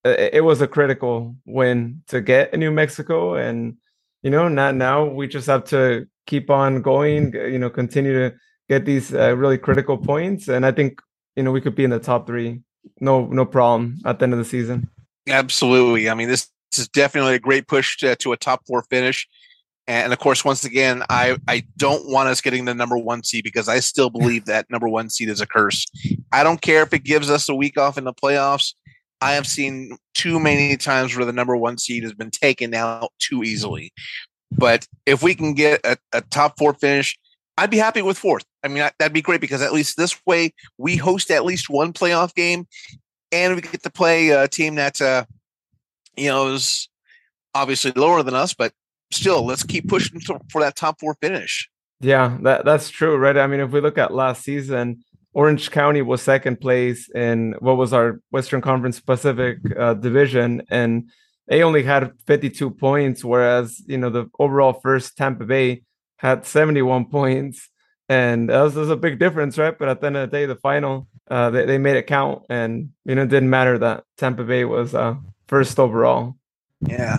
[0.06, 3.76] uh, it, it was a critical win to get in New Mexico, and
[4.24, 8.36] you know, not now we just have to keep on going, you know, continue to
[8.70, 10.48] get these uh, really critical points.
[10.48, 11.02] And I think,
[11.38, 12.62] you know, we could be in the top three.
[13.00, 14.90] No, no problem at the end of the season.
[15.30, 16.10] Absolutely.
[16.10, 19.28] I mean, this, this is definitely a great push to, to a top four finish.
[19.86, 23.44] And of course, once again, I, I don't want us getting the number one seed
[23.44, 25.86] because I still believe that number one seed is a curse.
[26.34, 28.74] I don't care if it gives us a week off in the playoffs.
[29.22, 33.12] I have seen too many times where the number one seed has been taken out
[33.20, 33.94] too easily.
[34.52, 37.18] But if we can get a, a top four finish,
[37.58, 38.46] I'd be happy with fourth.
[38.64, 41.94] I mean, that'd be great because at least this way we host at least one
[41.94, 42.68] playoff game,
[43.32, 45.26] and we get to play a team that's uh,
[46.18, 46.90] you know, is
[47.56, 48.74] obviously lower than us, but
[49.12, 51.70] still, let's keep pushing for that top four finish.
[52.02, 53.38] Yeah, that that's true, right?
[53.38, 55.04] I mean, if we look at last season,
[55.34, 61.10] Orange County was second place in what was our Western Conference Pacific uh, division, and
[61.48, 65.84] they only had 52 points, whereas you know the overall first Tampa Bay
[66.18, 67.70] had 71 points,
[68.10, 69.78] and that was, that was a big difference, right?
[69.78, 72.44] But at the end of the day, the final uh, they they made it count,
[72.50, 75.16] and you know it didn't matter that Tampa Bay was uh,
[75.48, 76.36] first overall.
[76.82, 77.18] Yeah,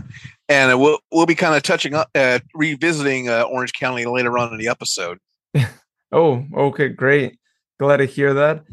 [0.48, 4.52] and we'll we'll be kind of touching up, uh, revisiting uh, Orange County later on
[4.52, 5.18] in the episode.
[6.12, 7.38] oh, okay, great.
[7.78, 8.64] Glad to hear that.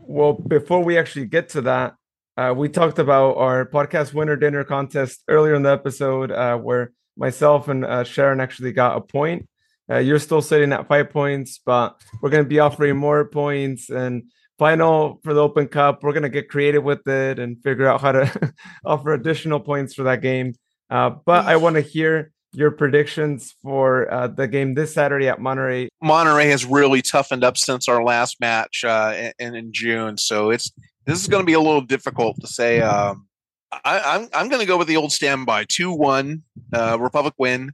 [0.00, 1.94] Well, before we actually get to that,
[2.36, 6.92] uh, we talked about our podcast winner dinner contest earlier in the episode, uh, where
[7.20, 9.48] myself and uh, Sharon actually got a point.
[9.88, 13.90] Uh, you're still sitting at five points, but we're going to be offering more points.
[13.90, 14.24] And
[14.58, 18.00] final for the Open Cup, we're going to get creative with it and figure out
[18.00, 18.54] how to
[18.84, 20.54] offer additional points for that game.
[20.88, 25.40] Uh, but I want to hear your predictions for uh, the game this Saturday at
[25.40, 25.88] Monterey.
[26.02, 30.72] Monterey has really toughened up since our last match uh, in, in June, so it's
[31.06, 32.80] this is going to be a little difficult to say.
[32.80, 33.26] Um,
[33.72, 36.42] I, am I'm, I'm going to go with the old standby two one
[36.72, 37.72] uh, Republic win.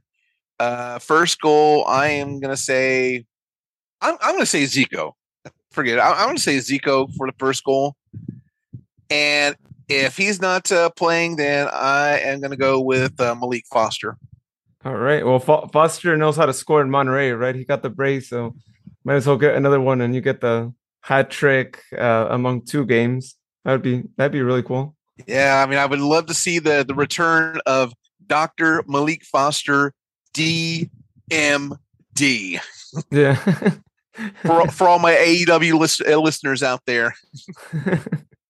[0.59, 3.25] Uh, first goal, I am going to say
[4.01, 5.13] I'm, I'm going to say Zico.
[5.71, 6.01] Forget it.
[6.01, 7.95] I, I'm going to say Zico for the first goal.
[9.09, 9.55] And
[9.87, 14.17] if he's not uh, playing, then I am going to go with uh, Malik Foster.
[14.83, 15.25] All right.
[15.25, 17.55] Well, Fo- Foster knows how to score in Monterey, right?
[17.55, 18.55] He got the brace, so
[19.03, 22.85] might as well get another one, and you get the hat trick uh, among two
[22.85, 23.35] games.
[23.63, 24.95] That'd be that'd be really cool.
[25.25, 27.93] Yeah, I mean, I would love to see the the return of
[28.25, 29.93] Doctor Malik Foster,
[30.33, 30.89] DMD.
[33.11, 33.35] Yeah.
[34.41, 35.13] for, for all my
[35.47, 37.15] AEW list, uh, listeners out there.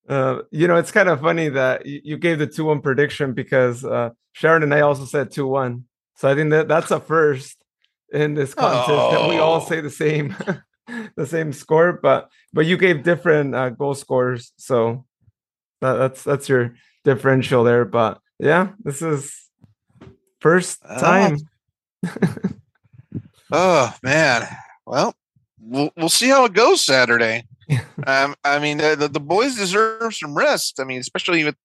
[0.09, 3.33] Uh, you know, it's kind of funny that you, you gave the 2 1 prediction
[3.33, 5.83] because uh, Sharon and I also said 2 1.
[6.15, 7.57] So I think that that's a first
[8.11, 9.11] in this contest oh.
[9.11, 10.33] that we all say the same
[11.17, 15.05] the same score, but but you gave different uh, goal scores, so
[15.81, 17.85] that, that's that's your differential there.
[17.85, 19.49] But yeah, this is
[20.39, 21.37] first time.
[23.51, 24.47] oh man,
[24.85, 25.15] well,
[25.59, 27.45] we'll we'll see how it goes Saturday.
[28.07, 30.79] um, I mean, the, the boys deserve some rest.
[30.79, 31.55] I mean, especially with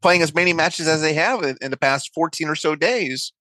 [0.00, 3.32] playing as many matches as they have in, in the past fourteen or so days.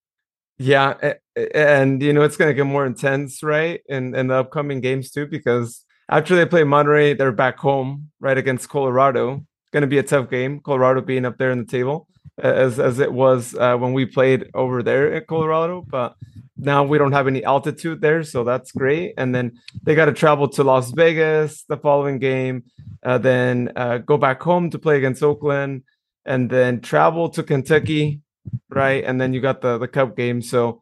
[0.57, 1.13] Yeah,
[1.55, 3.82] and you know it's going to get more intense, right?
[3.88, 8.38] In in the upcoming games too, because after they play Monterey, they're back home, right
[8.38, 9.45] against Colorado.
[9.72, 10.59] Going to be a tough game.
[10.59, 12.07] Colorado being up there in the table,
[12.38, 16.15] as as it was uh, when we played over there in Colorado, but
[16.57, 19.13] now we don't have any altitude there, so that's great.
[19.17, 22.63] And then they got to travel to Las Vegas the following game,
[23.03, 25.84] uh, then uh, go back home to play against Oakland,
[26.26, 28.22] and then travel to Kentucky
[28.70, 29.03] right?
[29.03, 30.41] And then you got the the cup game.
[30.41, 30.82] So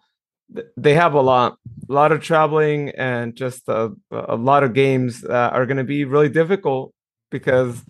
[0.54, 1.58] th- they have a lot,
[1.90, 5.84] a lot of traveling, and just a, a lot of games that are going to
[5.84, 6.94] be really difficult
[7.32, 7.84] because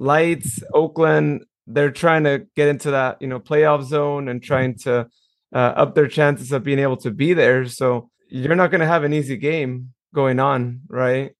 [0.00, 5.06] Lights, Oakland, they're trying to get into that you know playoff zone and trying to
[5.54, 7.66] uh, up their chances of being able to be there.
[7.66, 11.32] So you're not going to have an easy game going on, right?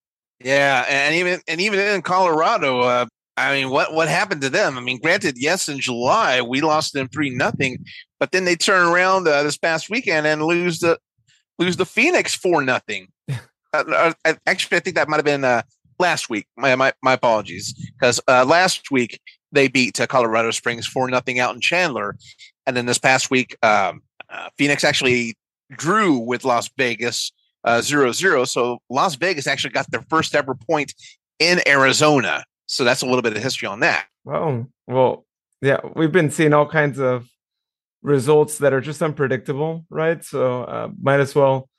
[0.45, 3.07] Yeah, and even and even in Colorado, uh,
[3.37, 4.77] I mean, what what happened to them?
[4.77, 7.85] I mean, granted, yes, in July we lost them three nothing,
[8.19, 10.99] but then they turn around uh, this past weekend and lose the
[11.59, 13.09] lose the Phoenix four nothing.
[13.73, 15.63] uh, uh, actually, I think that might have been uh,
[16.01, 16.47] last week.
[16.57, 19.21] My my, my apologies, because uh, last week
[19.53, 22.17] they beat uh, Colorado Springs four nothing out in Chandler,
[22.67, 24.03] and then this past week um,
[24.59, 25.37] Phoenix actually
[25.71, 27.33] drew with Las Vegas
[27.81, 28.45] zero zero.
[28.45, 30.95] So Las Vegas actually got their first ever point
[31.39, 32.45] in Arizona.
[32.67, 34.07] So that's a little bit of history on that.
[34.27, 35.25] Oh, well,
[35.63, 37.29] yeah, we've been seeing all kinds of
[38.03, 40.25] results that are just unpredictable, right?
[40.25, 41.70] So uh, might as well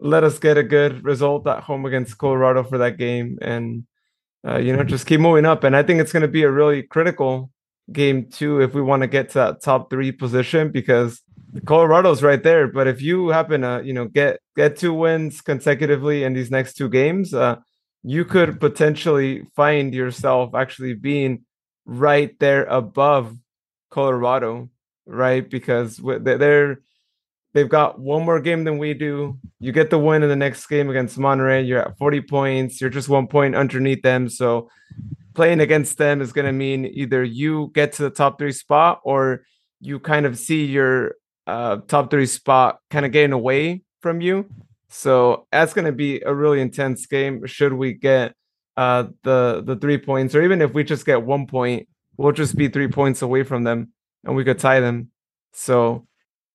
[0.00, 3.86] let us get a good result at home against Colorado for that game, and
[4.46, 5.64] uh, you know just keep moving up.
[5.64, 7.50] And I think it's going to be a really critical
[7.92, 11.22] game too if we want to get to that top three position because
[11.64, 12.66] Colorado's right there.
[12.66, 16.74] But if you happen to you know get get two wins consecutively in these next
[16.74, 17.56] two games, uh,
[18.02, 21.44] you could potentially find yourself actually being
[21.86, 23.36] right there above
[23.90, 24.68] Colorado,
[25.06, 25.48] right?
[25.48, 26.80] Because they're
[27.56, 29.38] they've got one more game than we do.
[29.60, 31.62] You get the win in the next game against Monterey.
[31.62, 32.82] You're at 40 points.
[32.82, 34.28] You're just one point underneath them.
[34.28, 34.68] So
[35.34, 39.00] playing against them is going to mean either you get to the top three spot
[39.04, 39.46] or
[39.80, 41.14] you kind of see your
[41.46, 44.50] uh, top three spot kind of getting away from you.
[44.90, 47.46] So that's going to be a really intense game.
[47.46, 48.34] Should we get
[48.76, 51.88] uh, the the three points, or even if we just get one point,
[52.18, 53.92] we'll just be three points away from them,
[54.24, 55.10] and we could tie them.
[55.54, 56.06] So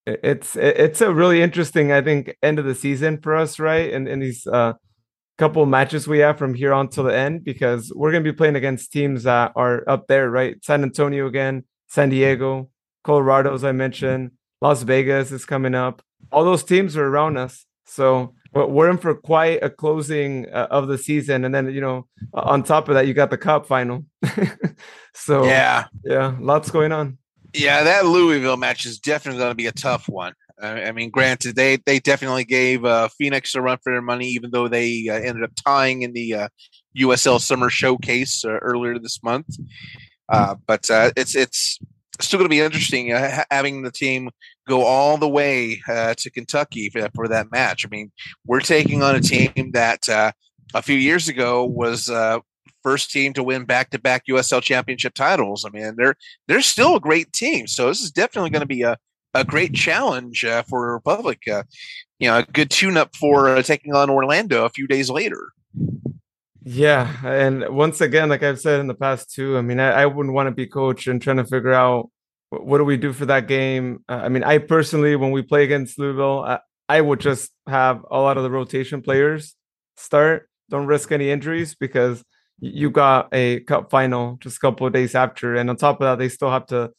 [0.06, 3.94] it's it's a really interesting, I think, end of the season for us, right?
[3.94, 4.74] And in, in these uh,
[5.38, 8.36] couple matches we have from here on till the end, because we're going to be
[8.36, 10.64] playing against teams that are up there, right?
[10.64, 12.70] San Antonio again, San Diego,
[13.04, 14.32] Colorado, as I mentioned,
[14.62, 16.02] Las Vegas is coming up.
[16.32, 17.66] All those teams are around us.
[17.86, 22.08] So we're in for quite a closing uh, of the season, and then you know,
[22.34, 24.06] on top of that, you got the cup final.
[25.14, 27.18] so yeah, yeah, lots going on.
[27.54, 30.34] Yeah, that Louisville match is definitely going to be a tough one.
[30.62, 34.52] I mean, granted, they they definitely gave uh, Phoenix a run for their money, even
[34.52, 36.48] though they uh, ended up tying in the uh,
[36.98, 39.58] USL Summer Showcase uh, earlier this month.
[40.30, 41.80] Uh, but uh, it's it's
[42.20, 43.08] still going to be interesting
[43.50, 44.30] having the team
[44.68, 47.84] go all the way to Kentucky for, for, that match.
[47.84, 48.12] I mean,
[48.46, 52.08] we're taking on a team that a few years ago was
[52.84, 55.66] first team to win back-to-back USL Championship titles.
[55.66, 56.16] I mean, they're
[56.48, 58.98] they're still a great team, so this is definitely going to be a
[59.34, 61.40] a great challenge uh, for Republic.
[61.50, 61.64] Uh,
[62.20, 65.54] you know, a good tune-up for uh, taking on Orlando a few days later.
[66.64, 70.06] Yeah, and once again, like I've said in the past too, I mean, I, I
[70.06, 72.12] wouldn't want to be coach and trying to figure out
[72.52, 74.04] what do we do for that game.
[74.08, 78.06] Uh, I mean, I personally, when we play against Louisville, I, I would just have
[78.12, 79.56] a lot of the rotation players
[79.96, 80.50] start.
[80.70, 82.24] Don't risk any injuries because
[82.62, 86.06] you got a cup final just a couple of days after, and on top of
[86.06, 86.92] that, they still have to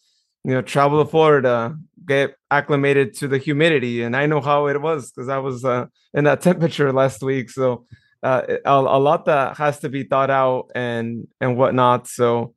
[0.45, 4.03] you know, travel to Florida, get acclimated to the humidity.
[4.03, 7.51] And I know how it was because I was uh, in that temperature last week.
[7.51, 7.87] So
[8.23, 12.09] uh, a, a, lot that has to be thought out and and whatnot.
[12.09, 12.55] So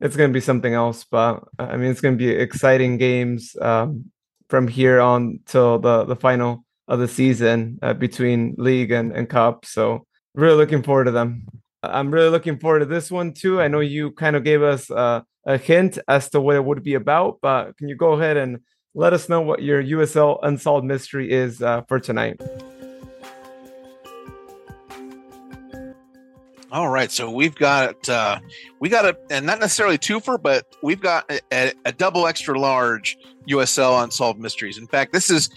[0.00, 1.04] it's going to be something else.
[1.04, 4.10] But uh, I mean, it's going to be exciting games um,
[4.48, 9.28] from here on till the the final of the season uh, between league and, and
[9.28, 9.64] cup.
[9.64, 11.46] So really looking forward to them.
[11.92, 13.60] I'm really looking forward to this one too.
[13.60, 16.82] I know you kind of gave us uh, a hint as to what it would
[16.82, 18.58] be about, but can you go ahead and
[18.94, 22.40] let us know what your USL unsolved mystery is uh, for tonight?
[26.74, 28.40] All right, so we've got uh,
[28.80, 33.16] we got a and not necessarily twofer, but we've got a, a, double extra large
[33.48, 34.76] USL unsolved mysteries.
[34.76, 35.50] In fact, this is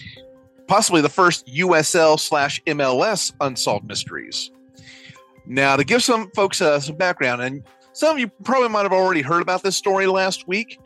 [0.68, 4.52] possibly the first USL slash MLS unsolved mysteries.
[5.48, 8.94] Now, to give some folks uh, some background, and some of you probably might have
[8.94, 10.80] already heard about this story last week,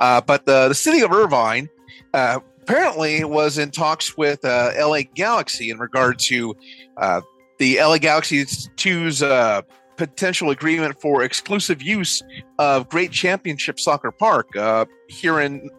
[0.00, 1.68] uh, but the, the city of Irvine
[2.12, 6.54] uh, apparently was in talks with uh, LA Galaxy in regard to
[6.96, 7.20] uh,
[7.58, 9.62] the LA Galaxy 2's uh,
[9.96, 12.22] potential agreement for exclusive use
[12.58, 15.70] of Great Championship Soccer Park uh, here in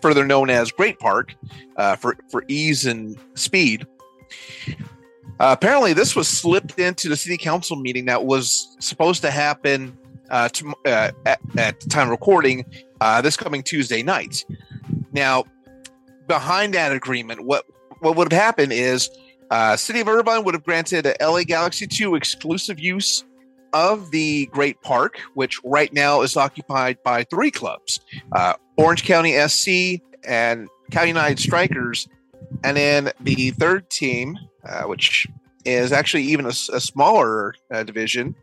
[0.00, 1.34] further known as Great Park
[1.98, 3.86] for, for ease and speed.
[5.40, 9.96] Uh, apparently, this was slipped into the city council meeting that was supposed to happen
[10.30, 12.64] uh, to, uh, at, at time recording
[13.00, 14.44] uh, this coming Tuesday night.
[15.12, 15.44] Now,
[16.26, 17.64] behind that agreement, what
[18.00, 19.10] what would have happened is
[19.50, 23.24] uh, City of Irvine would have granted LA Galaxy 2 exclusive use
[23.72, 28.00] of the Great Park, which right now is occupied by three clubs
[28.32, 32.08] uh, Orange County SC and County United Strikers.
[32.62, 34.38] And then the third team,
[34.68, 35.26] uh, which
[35.64, 38.34] is actually even a, a smaller uh, division,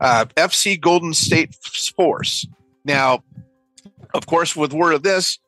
[0.00, 1.54] uh, FC Golden State
[1.96, 2.46] Force.
[2.84, 3.22] Now,
[4.14, 5.38] of course, with word of this,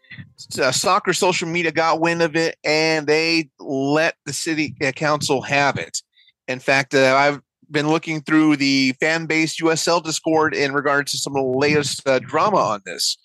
[0.61, 5.43] uh, soccer social media got wind of it and they let the city uh, council
[5.43, 6.03] have it.
[6.47, 7.41] In fact, I've
[7.71, 12.05] been looking through the fan based USL Discord in regards to some of the latest
[12.23, 13.19] drama on this.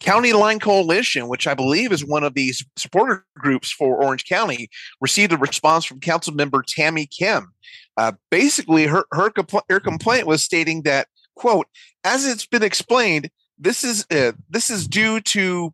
[0.00, 4.68] County Line Coalition, which I believe is one of these supporter groups for Orange County,
[5.00, 7.52] received a response from Council Member Tammy Kim.
[7.96, 11.66] Uh, basically, her her, compl- her complaint was stating that quote,
[12.04, 15.72] as it's been explained, this is uh, this is due to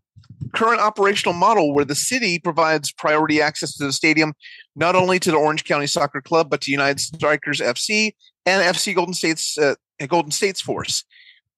[0.54, 4.34] current operational model where the city provides priority access to the stadium
[4.76, 8.12] not only to the Orange County Soccer Club but to United Strikers FC
[8.46, 9.74] and FC Golden State's uh,
[10.08, 11.04] Golden State's Force.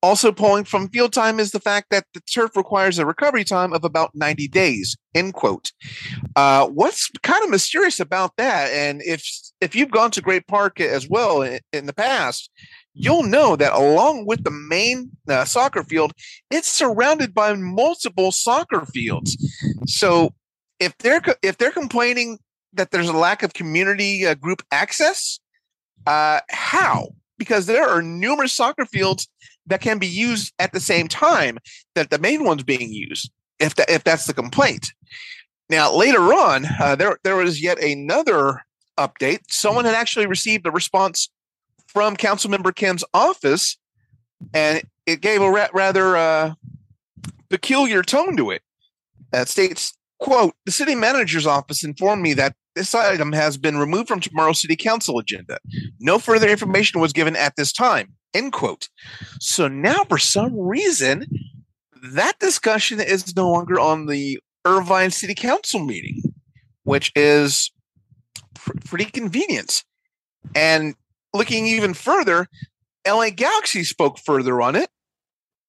[0.07, 3.73] Also pulling from field time is the fact that the turf requires a recovery time
[3.73, 4.97] of about 90 days.
[5.17, 5.73] End quote.
[6.37, 8.71] Uh, what's kind of mysterious about that?
[8.71, 9.29] And if
[9.61, 12.49] if you've gone to Great Park as well in, in the past,
[12.95, 16.13] you'll know that along with the main uh, soccer field,
[16.53, 19.37] it's surrounded by multiple soccer fields.
[19.89, 20.35] So
[20.79, 22.39] if they're if they're complaining
[22.75, 25.41] that there's a lack of community uh, group access,
[26.07, 27.09] uh, how?
[27.39, 29.27] Because there are numerous soccer fields
[29.67, 31.59] that can be used at the same time
[31.95, 34.93] that the main one's being used, if that if that's the complaint.
[35.69, 38.63] Now later on, uh, there there was yet another
[38.99, 39.41] update.
[39.49, 41.29] Someone had actually received a response
[41.87, 43.77] from Councilmember Kim's office,
[44.55, 46.55] and it gave a ra- rather uh,
[47.49, 48.63] peculiar tone to it.
[49.33, 54.07] That states, "quote The city manager's office informed me that this item has been removed
[54.07, 55.59] from tomorrow's city council agenda.
[55.99, 58.13] No further information was given at this time.
[58.37, 58.91] End quote.
[59.41, 61.27] So now, for some reason,
[62.03, 66.21] that discussion is no longer on the Irvine City Council meeting,
[66.83, 67.71] which is
[68.85, 69.85] pretty convenient.
[70.55, 70.95] And
[71.33, 72.47] looking even further,
[73.09, 74.91] LA Galaxy spoke further on it,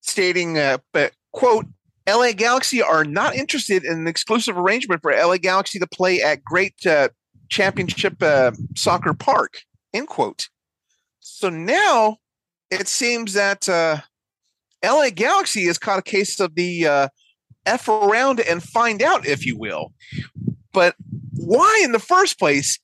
[0.01, 1.67] stating, uh, but, quote,
[2.05, 6.43] LA Galaxy are not interested in an exclusive arrangement for LA Galaxy to play at
[6.43, 7.07] Great uh,
[7.47, 9.61] Championship uh, Soccer Park,
[9.93, 10.49] end quote.
[11.21, 12.17] So now
[12.69, 13.97] it seems that uh,
[14.83, 17.07] LA Galaxy has caught a case of the uh,
[17.65, 19.93] F around and find out, if you will.
[20.73, 20.95] But
[21.33, 22.79] why in the first place,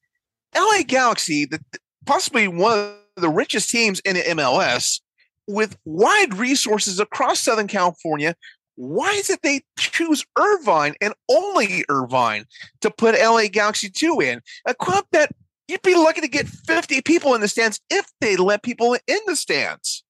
[0.55, 1.63] LA Galaxy, the,
[2.05, 2.77] possibly one
[3.17, 4.99] of the richest teams in the MLS,
[5.47, 8.36] with wide resources across Southern California,
[8.75, 12.45] why is it they choose Irvine and only Irvine
[12.81, 14.41] to put LA Galaxy 2 in?
[14.65, 15.31] A club that
[15.68, 19.20] you'd be lucky to get 50 people in the stands if they let people in
[19.26, 20.03] the stands.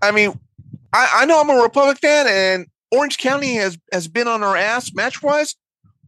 [0.00, 0.38] I mean,
[0.92, 4.56] I, I know I'm a Republic fan and Orange County has, has been on our
[4.56, 5.54] ass match wise,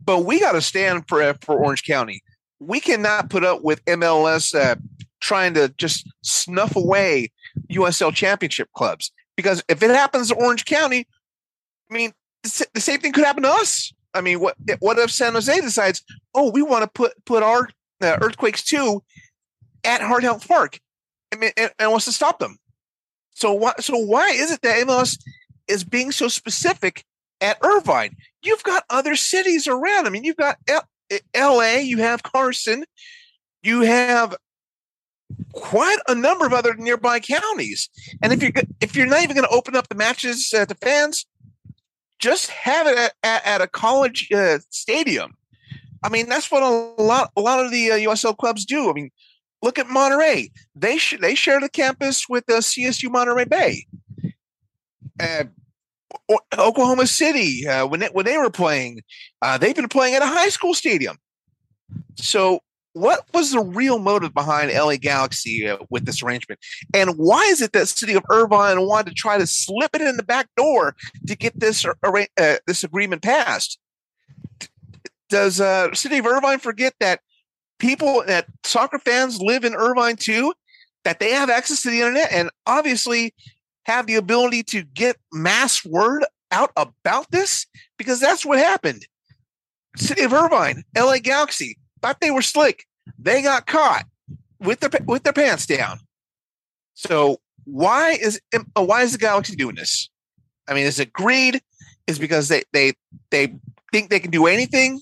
[0.05, 2.22] but we got to stand for, for Orange County.
[2.61, 4.76] We cannot put up with MLS uh,
[5.20, 7.32] trying to just snuff away
[7.70, 11.07] USL championship clubs because if it happens to Orange County,
[11.90, 13.92] I mean, the same thing could happen to us.
[14.12, 17.68] I mean, what what if San Jose decides, oh, we want to put put our
[18.03, 19.03] uh, earthquakes too
[19.84, 20.80] at Heart Health Park,
[21.32, 22.59] I mean, and, and, wants to stop them.
[23.34, 25.18] So why so why is it that MLS
[25.68, 27.05] is being so specific
[27.40, 28.16] at Irvine?
[28.42, 30.07] You've got other cities around.
[30.07, 30.88] I mean, you've got L-
[31.34, 32.84] L.A., you have Carson,
[33.62, 34.36] you have
[35.53, 37.88] quite a number of other nearby counties.
[38.22, 40.74] And if you're if you're not even going to open up the matches uh, to
[40.76, 41.26] fans,
[42.18, 45.36] just have it at, at, at a college uh, stadium.
[46.05, 48.90] I mean, that's what a lot a lot of the uh, USL clubs do.
[48.90, 49.11] I mean,
[49.62, 50.50] look at Monterey.
[50.76, 53.86] They sh- they share the campus with the CSU Monterey Bay.
[55.18, 55.44] Uh,
[56.59, 59.00] Oklahoma City, uh, when they, when they were playing,
[59.42, 61.16] uh, they've been playing at a high school stadium.
[62.16, 62.61] So
[62.92, 66.61] what was the real motive behind LA Galaxy uh, with this arrangement?
[66.94, 70.16] And why is it that City of Irvine wanted to try to slip it in
[70.16, 70.94] the back door
[71.26, 73.78] to get this uh, uh this agreement passed?
[75.35, 77.18] Does uh, City of Irvine forget that
[77.80, 80.55] people that soccer fans live in Irvine too?
[81.03, 83.35] That they have access to the internet and obviously
[83.82, 87.66] have the ability to get mass word out about this
[87.99, 89.09] because that's what happened.
[89.97, 92.85] City of Irvine, LA Galaxy, thought they were slick.
[93.18, 94.05] They got caught
[94.61, 95.99] with their with their pants down.
[96.95, 98.41] So why is
[98.76, 100.09] why is the Galaxy doing this?
[100.68, 101.61] I mean, is it greed?
[102.07, 102.93] Is because they they
[103.32, 103.57] they
[103.91, 105.01] think they can do anything?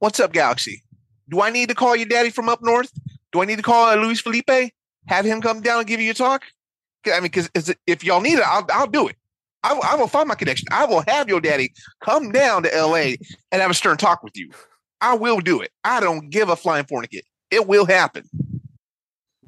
[0.00, 0.84] What's up, Galaxy?
[1.28, 2.92] Do I need to call your daddy from up north?
[3.32, 4.72] Do I need to call Luis Felipe?
[5.08, 6.44] Have him come down and give you a talk?
[7.04, 7.50] I mean, because
[7.84, 9.16] if y'all need it, I'll, I'll do it.
[9.64, 10.68] I will, I will find my connection.
[10.70, 13.16] I will have your daddy come down to LA
[13.50, 14.50] and have a stern talk with you.
[15.00, 15.72] I will do it.
[15.82, 17.24] I don't give a flying fornicate.
[17.50, 18.22] It will happen.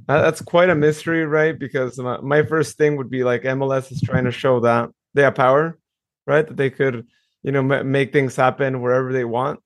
[0.09, 1.57] That's quite a mystery, right?
[1.57, 5.23] Because my, my first thing would be like MLS is trying to show that they
[5.23, 5.79] have power,
[6.27, 6.47] right?
[6.47, 7.07] That they could,
[7.45, 9.61] you know, m- make things happen wherever they want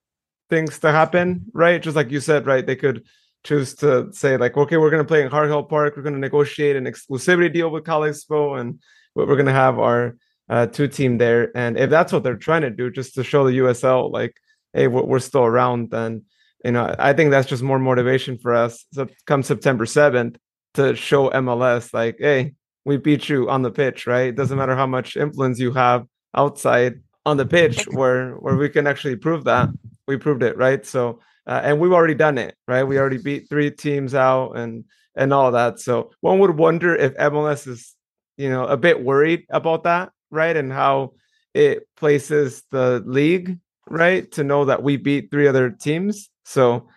[0.54, 1.82] things to happen, right?
[1.82, 2.64] Just like you said, right?
[2.64, 3.04] They could
[3.42, 5.96] choose to say like, okay, we're going to play in Heart Health Park.
[5.96, 8.80] We're going to negotiate an exclusivity deal with Cal Expo, and
[9.14, 10.16] we're going to have our
[10.48, 11.56] uh, two team there.
[11.56, 14.34] And if that's what they're trying to do, just to show the USL like
[14.72, 16.22] hey, we're still around, then
[16.64, 18.84] you know I think that's just more motivation for us.
[18.92, 20.36] So come September seventh
[20.74, 24.28] to show MLS like, hey, we beat you on the pitch, right?
[24.28, 28.68] It doesn't matter how much influence you have outside on the pitch, where where we
[28.68, 29.68] can actually prove that
[30.06, 30.84] we proved it, right?
[30.84, 32.84] So uh, and we've already done it, right?
[32.84, 34.84] We already beat three teams out and
[35.14, 35.78] and all that.
[35.80, 37.94] So one would wonder if MLS is,
[38.36, 40.56] you know, a bit worried about that, right?
[40.56, 41.12] And how
[41.54, 44.30] it places the league right?
[44.32, 46.30] To know that we beat three other teams.
[46.44, 46.88] So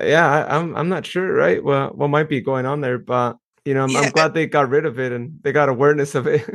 [0.00, 1.62] yeah, I, am I'm, I'm not sure, right?
[1.62, 4.00] Well, what might be going on there, but you know, I'm, yeah.
[4.00, 6.48] I'm glad they got rid of it and they got awareness of it.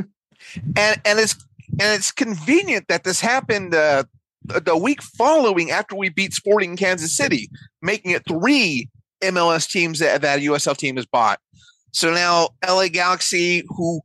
[0.75, 1.35] and and it's
[1.71, 4.03] and it's convenient that this happened uh,
[4.43, 7.49] the week following after we beat Sporting Kansas City,
[7.81, 8.89] making it three
[9.23, 11.39] MLS teams that that USL team has bought.
[11.91, 14.01] So now LA Galaxy, who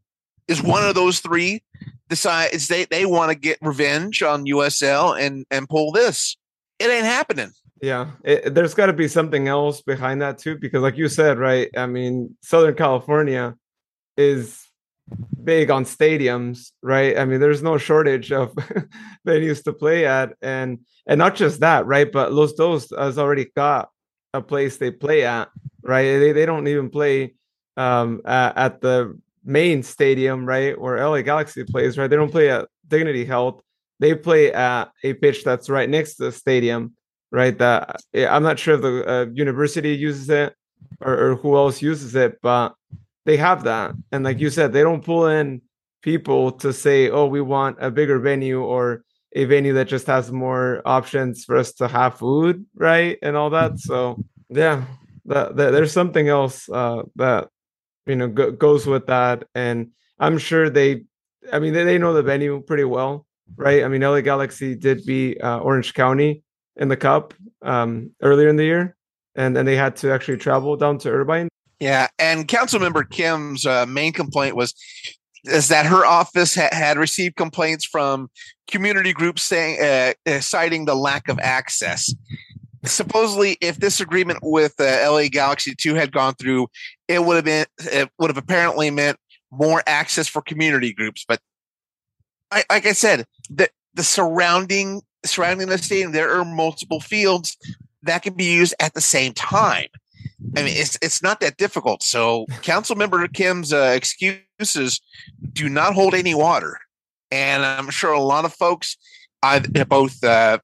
[0.49, 1.63] is one of those three,
[2.09, 6.37] decides they they want to get revenge on USL and and pull this.
[6.79, 7.51] It ain't happening.
[7.83, 11.39] Yeah, it, there's got to be something else behind that too, because like you said,
[11.39, 11.69] right?
[11.77, 13.55] I mean, Southern California
[14.17, 14.66] is
[15.43, 17.17] big on stadiums, right?
[17.17, 18.53] I mean, there's no shortage of
[19.27, 22.11] venues to play at, and and not just that, right?
[22.11, 23.91] But Los Dos has already got
[24.35, 25.49] a place they play at,
[25.83, 26.19] right?
[26.19, 27.35] They they don't even play
[27.77, 32.09] um at, the main stadium, right, where LA Galaxy plays, right?
[32.09, 33.63] They don't play at Dignity Health.
[34.01, 36.95] They play at a pitch that's right next to the stadium,
[37.31, 37.57] right?
[37.57, 40.55] That I'm not sure if the uh, university uses it
[41.01, 42.75] or, or who else uses it, but
[43.27, 43.93] they have that.
[44.13, 45.61] And like you said, they don't pull in
[46.01, 49.03] people to say, oh, we want a bigger venue or
[49.35, 53.19] a venue that just has more options for us to have food, right?
[53.21, 53.79] And all that.
[53.81, 54.85] So yeah,
[55.27, 57.49] that, that there's something else uh, that
[58.07, 61.05] you know go, goes with that, and I'm sure they,
[61.53, 63.83] I mean, they, they know the venue pretty well, right?
[63.83, 66.45] I mean, LA Galaxy did beat uh, Orange County
[66.77, 68.97] in the Cup um, earlier in the year,
[69.35, 71.49] and then they had to actually travel down to Irvine.
[71.81, 74.75] Yeah, and Councilmember Kim's uh, main complaint was
[75.45, 78.29] is that her office ha- had received complaints from
[78.69, 82.13] community groups saying uh, uh, citing the lack of access.
[82.85, 86.69] Supposedly, if this agreement with uh, LA Galaxy Two had gone through,
[87.09, 89.19] it would have been it would have apparently meant
[89.51, 91.25] more access for community groups.
[91.29, 91.41] But
[92.51, 97.57] I, like I said, the the surrounding surrounding the stadium, there are multiple fields
[98.03, 99.89] that can be used at the same time.
[100.55, 102.03] I mean, it's it's not that difficult.
[102.03, 105.01] So, Council Member Kim's uh, excuses
[105.53, 106.79] do not hold any water,
[107.31, 108.97] and I'm sure a lot of folks,
[109.89, 110.59] both uh,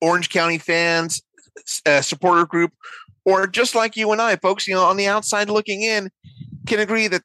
[0.00, 1.22] Orange County fans,
[1.84, 2.72] uh, supporter group,
[3.24, 6.10] or just like you and I, folks, you know, on the outside looking in,
[6.66, 7.22] can agree that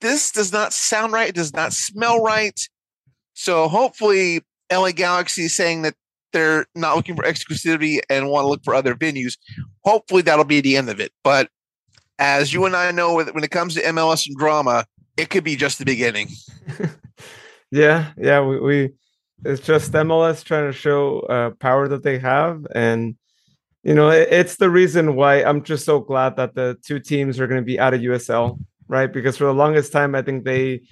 [0.00, 1.28] this does not sound right.
[1.28, 2.60] It does not smell right.
[3.34, 4.42] So, hopefully,
[4.72, 5.94] LA Galaxy is saying that
[6.32, 9.38] they're not looking for exclusivity and want to look for other venues.
[9.84, 11.12] Hopefully, that'll be the end of it.
[11.22, 11.48] But
[12.18, 14.84] as you and I know, when it comes to MLS and drama,
[15.16, 16.28] it could be just the beginning.
[17.70, 18.90] yeah, yeah, we, we,
[19.44, 23.16] it's just MLS trying to show uh, power that they have, and
[23.82, 27.38] you know, it, it's the reason why I'm just so glad that the two teams
[27.38, 28.58] are going to be out of USL,
[28.88, 29.12] right?
[29.12, 30.82] Because for the longest time, I think they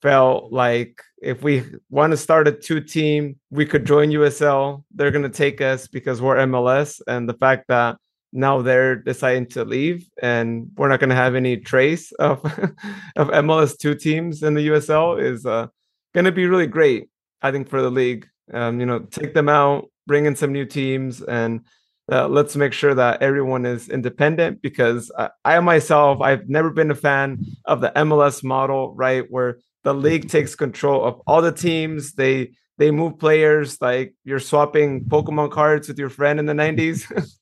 [0.00, 4.84] felt like if we want to start a two team, we could join USL.
[4.94, 7.96] They're going to take us because we're MLS, and the fact that
[8.32, 12.44] now they're deciding to leave and we're not going to have any trace of
[13.16, 15.66] of MLS two teams in the USL is uh,
[16.14, 17.08] going to be really great
[17.40, 18.26] I think for the league.
[18.52, 21.60] Um, you know take them out bring in some new teams and
[22.10, 26.90] uh, let's make sure that everyone is independent because I, I myself I've never been
[26.90, 31.52] a fan of the MLS model right where the league takes control of all the
[31.52, 32.12] teams.
[32.14, 37.04] They they move players like you're swapping Pokemon cards with your friend in the 90s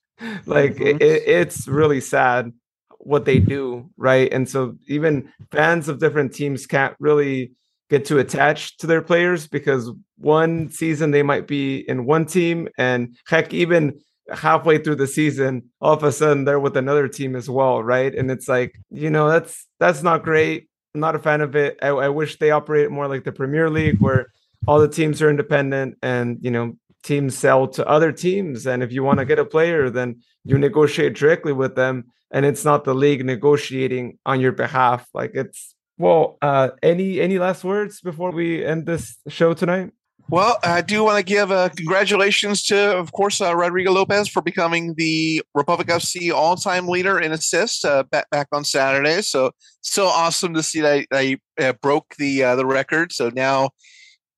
[0.47, 0.99] like mm-hmm.
[1.01, 2.53] it, it's really sad
[2.99, 4.33] what they do right?
[4.33, 7.53] And so even fans of different teams can't really
[7.89, 12.69] get too attached to their players because one season they might be in one team
[12.77, 13.99] and heck even
[14.33, 18.15] halfway through the season all of a sudden they're with another team as well right?
[18.15, 20.69] And it's like you know that's that's not great.
[20.95, 21.79] I'm not a fan of it.
[21.83, 24.33] I, I wish they operate more like the premier league where
[24.67, 26.77] all the teams are independent and you know
[27.07, 30.59] teams sell to other teams and if you want to get a player then you
[30.59, 35.75] negotiate directly with them and it's not the league negotiating on your behalf like it's
[35.99, 39.93] well uh any any last words before we end this show tonight
[40.29, 44.43] well, I do want to give uh, congratulations to, of course, uh, Rodrigo Lopez for
[44.43, 49.23] becoming the Republic FC all-time leader in assists uh, back, back on Saturday.
[49.23, 49.53] So,
[49.83, 53.13] so awesome to see that I uh, broke the uh, the record.
[53.13, 53.71] So now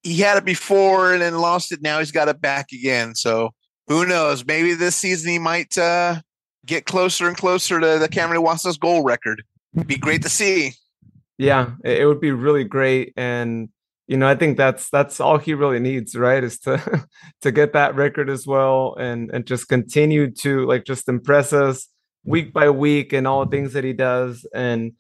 [0.09, 1.83] he had it before and then lost it.
[1.83, 3.15] Now he's got it back again.
[3.15, 3.51] So
[3.87, 4.45] who knows?
[4.45, 6.21] Maybe this season he might uh,
[6.67, 9.43] get closer and closer to the Cameron Iwasa's goal record.
[9.75, 10.73] It'd be great to see.
[11.37, 13.69] Yeah, it would be really great, and
[14.09, 16.43] you know, I think that's that's all he really needs, right?
[16.43, 17.07] Is to
[17.43, 21.87] to get that record as well, and and just continue to like just impress us
[22.25, 24.95] week by week and all the things that he does, and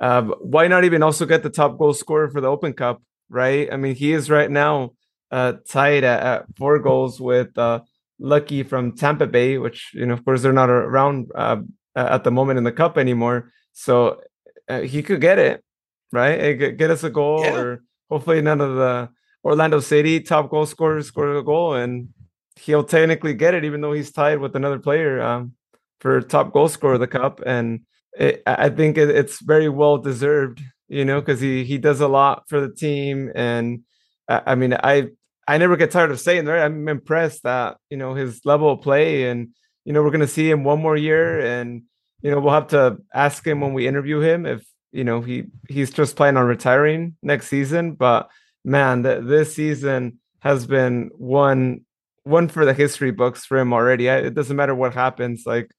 [0.00, 3.02] uh, why not even also get the top goal scorer for the Open Cup?
[3.32, 3.72] Right?
[3.72, 4.92] I mean, he is right now
[5.30, 7.80] uh, tied at, at four goals with uh,
[8.18, 11.56] Lucky from Tampa Bay, which you know, of course, they're not around uh,
[11.96, 13.50] at the moment in the cup anymore.
[13.72, 14.20] So
[14.68, 15.64] uh, he could get it,
[16.12, 16.52] right?
[16.52, 17.56] Get, get us a goal, yeah.
[17.56, 19.08] or hopefully none of the
[19.44, 22.10] Orlando City top goal scorers score a goal, and
[22.56, 25.52] he'll technically get it, even though he's tied with another player um,
[26.00, 27.40] for top goal scorer of the cup.
[27.44, 27.80] And
[28.18, 30.60] it, I think it, it's very well deserved
[30.92, 33.80] you know, because he he does a lot for the team, and
[34.28, 35.08] I, I mean, I
[35.48, 36.58] I never get tired of saying that.
[36.58, 39.48] I'm impressed that you know his level of play, and
[39.86, 41.84] you know we're gonna see him one more year, and
[42.20, 45.44] you know we'll have to ask him when we interview him if you know he
[45.66, 47.94] he's just planning on retiring next season.
[47.94, 48.28] But
[48.62, 51.86] man, th- this season has been one
[52.24, 54.10] one for the history books for him already.
[54.10, 55.70] I, it doesn't matter what happens, like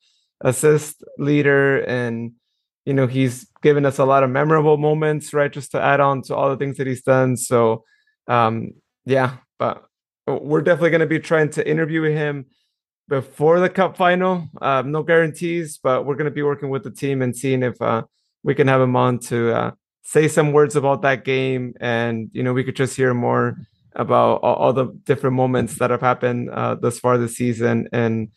[0.41, 2.31] assist leader and
[2.85, 6.21] you know he's given us a lot of memorable moments right just to add on
[6.21, 7.83] to all the things that he's done so
[8.27, 8.71] um
[9.05, 9.85] yeah but
[10.27, 12.45] we're definitely going to be trying to interview him
[13.07, 14.47] before the cup final.
[14.61, 17.81] Um, no guarantees, but we're going to be working with the team and seeing if
[17.81, 18.03] uh,
[18.43, 19.71] we can have him on to uh,
[20.03, 23.57] say some words about that game, and you know we could just hear more
[23.95, 28.29] about all, all the different moments that have happened uh, thus far this season, and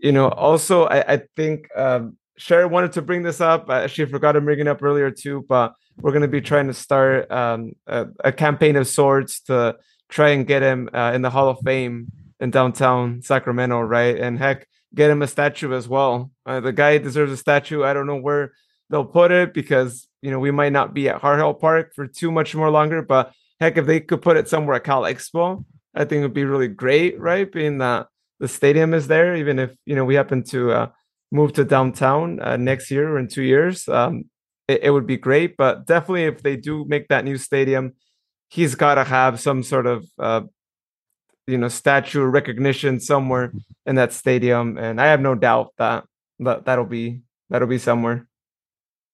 [0.00, 3.70] you know also I, I think um, Sharon wanted to bring this up.
[3.70, 6.66] I actually forgot to bring it up earlier too, but we're going to be trying
[6.66, 9.76] to start um, a, a, campaign of sorts to
[10.08, 14.18] try and get him uh, in the Hall of Fame in downtown Sacramento, right?
[14.18, 16.30] And heck, get him a statue as well.
[16.44, 17.84] Uh, the guy deserves a statue.
[17.84, 18.52] I don't know where
[18.90, 22.06] they'll put it because you know we might not be at Heart Health Park for
[22.06, 23.02] too much more longer.
[23.02, 26.34] But heck, if they could put it somewhere at Cal Expo, I think it would
[26.34, 27.50] be really great, right?
[27.50, 28.08] Being that
[28.40, 30.88] the stadium is there, even if you know we happen to uh,
[31.34, 34.24] move to downtown uh, next year or in two years, um,
[34.68, 35.56] it, it, would be great.
[35.56, 37.94] But definitely, if they do make that new stadium,
[38.48, 40.42] he's got to have some sort of uh,
[41.48, 43.52] you know statue recognition somewhere
[43.84, 46.04] in that stadium, and I have no doubt that
[46.38, 48.26] that that'll be that'll be somewhere.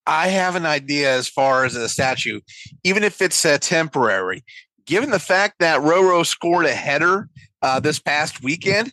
[0.05, 2.41] I have an idea as far as a statue,
[2.83, 4.43] even if it's uh, temporary.
[4.85, 7.29] Given the fact that Roro scored a header
[7.61, 8.91] uh, this past weekend,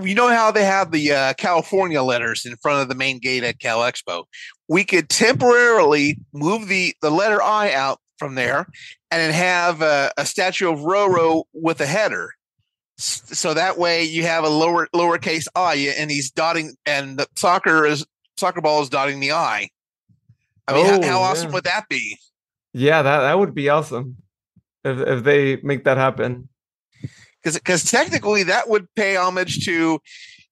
[0.00, 3.44] you know how they have the uh, California letters in front of the main gate
[3.44, 4.24] at Cal Expo.
[4.68, 8.66] We could temporarily move the the letter I out from there,
[9.10, 12.32] and have a, a statue of Roro with a header.
[12.98, 17.86] So that way you have a lower lowercase i, and he's dotting, and the soccer
[17.86, 19.68] is soccer ball is dotting the i.
[20.68, 21.54] I mean, oh, how, how, awesome yeah.
[21.54, 22.18] would that be?
[22.72, 24.18] Yeah, that that would be awesome
[24.84, 26.48] if if they make that happen
[27.42, 30.00] because because technically that would pay homage to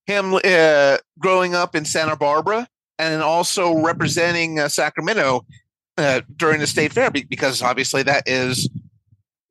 [0.07, 2.67] him uh, growing up in Santa Barbara
[2.99, 5.45] and also representing uh, Sacramento
[5.97, 8.69] uh, during the state fair because obviously that is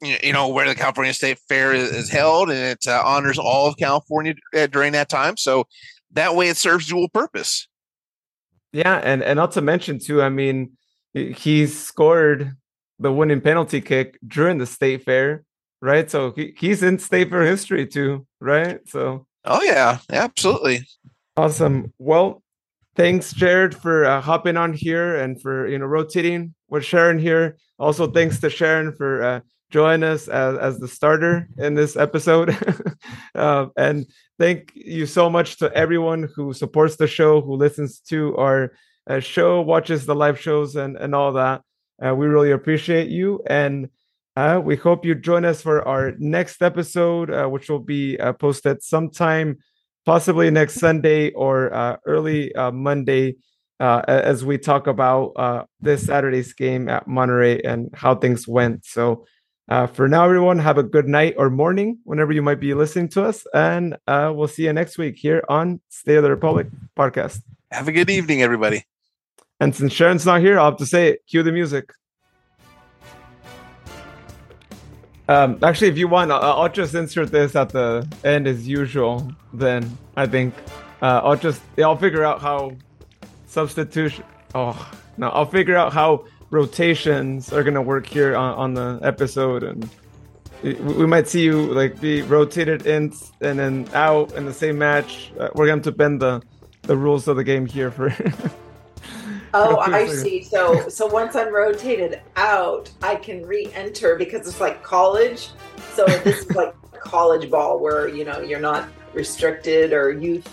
[0.02, 3.68] you know where the California State Fair is, is held and it uh, honors all
[3.68, 5.38] of California uh, during that time.
[5.38, 5.66] So
[6.12, 7.68] that way it serves dual purpose.
[8.74, 10.78] Yeah, and and not to mention too, I mean,
[11.14, 12.56] he scored
[13.00, 15.44] the winning penalty kick during the state fair
[15.82, 16.10] right?
[16.10, 18.80] So he, he's in state for history too, right?
[18.88, 20.88] So oh yeah, absolutely,
[21.36, 21.94] awesome.
[22.00, 22.44] Well,
[22.96, 27.58] thanks Jared for uh, hopping on here and for you know rotating with Sharon here.
[27.80, 29.40] Also, thanks to Sharon for uh,
[29.70, 32.58] joining us as, as the starter in this episode,
[33.36, 34.08] uh, and
[34.40, 38.74] thank you so much to everyone who supports the show, who listens to our
[39.10, 41.62] uh, show, watches the live shows, and and all that.
[42.04, 43.90] Uh, we really appreciate you and
[44.38, 48.34] uh, we hope you join us for our next episode, uh, which will be uh,
[48.34, 49.58] posted sometime,
[50.06, 53.36] possibly next Sunday or uh, early uh, Monday,
[53.80, 55.34] uh, as we talk about
[55.82, 58.86] this Saturday's game at Monterey and how things went.
[58.86, 59.26] So,
[59.68, 63.26] for now, everyone, have a good night or morning whenever you might be listening to
[63.26, 67.42] us, and we'll see you next week here on State of the Republic podcast.
[67.72, 68.86] Have a good evening, everybody.
[69.60, 71.22] And since Sharon's not here, I'll have to say it.
[71.28, 71.90] Cue the music.
[75.30, 79.30] Um, actually, if you want, I'll, I'll, just insert this at the end as usual.
[79.54, 80.54] Then I think
[81.02, 82.78] uh, I'll just I'll figure out how
[83.48, 84.24] substitution.
[84.56, 89.64] Oh no, I'll figure out how rotations are gonna work here on, on the episode,
[89.64, 89.90] and
[90.64, 95.32] we might see you like be rotated in and then out in the same match.
[95.38, 96.42] Uh, we're going to bend the
[96.84, 98.16] the rules of the game here for.
[99.58, 100.44] Oh, I see.
[100.44, 105.50] So so once I'm rotated out, I can re-enter because it's like college.
[105.94, 110.48] So this is like college ball where you know you're not restricted or youth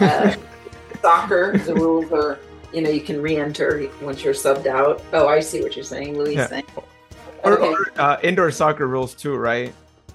[0.00, 0.34] uh,
[1.02, 1.58] soccer.
[1.58, 2.38] The rules are
[2.72, 5.02] you know you can re-enter once you're subbed out.
[5.12, 6.36] Oh, I see what you're saying, Louis.
[6.36, 6.46] Yeah.
[6.46, 6.66] Saying.
[7.44, 7.68] Or, okay.
[7.68, 9.72] or uh, indoor soccer rules too, right?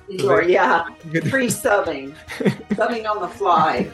[0.09, 0.84] Indoor, yeah.
[1.30, 2.13] Free subbing,
[2.72, 3.89] subbing on the fly.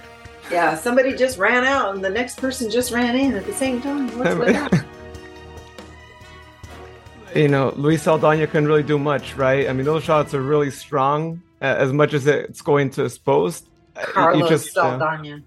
[0.51, 3.81] Yeah, somebody just ran out and the next person just ran in at the same
[3.81, 4.07] time.
[4.17, 4.85] What's that?
[7.35, 9.69] you know, Luis Saldana can really do much, right?
[9.69, 13.67] I mean, those shots are really strong as much as it's going to his post.
[13.95, 15.35] Carlos you just, Saldana.
[15.35, 15.39] Uh,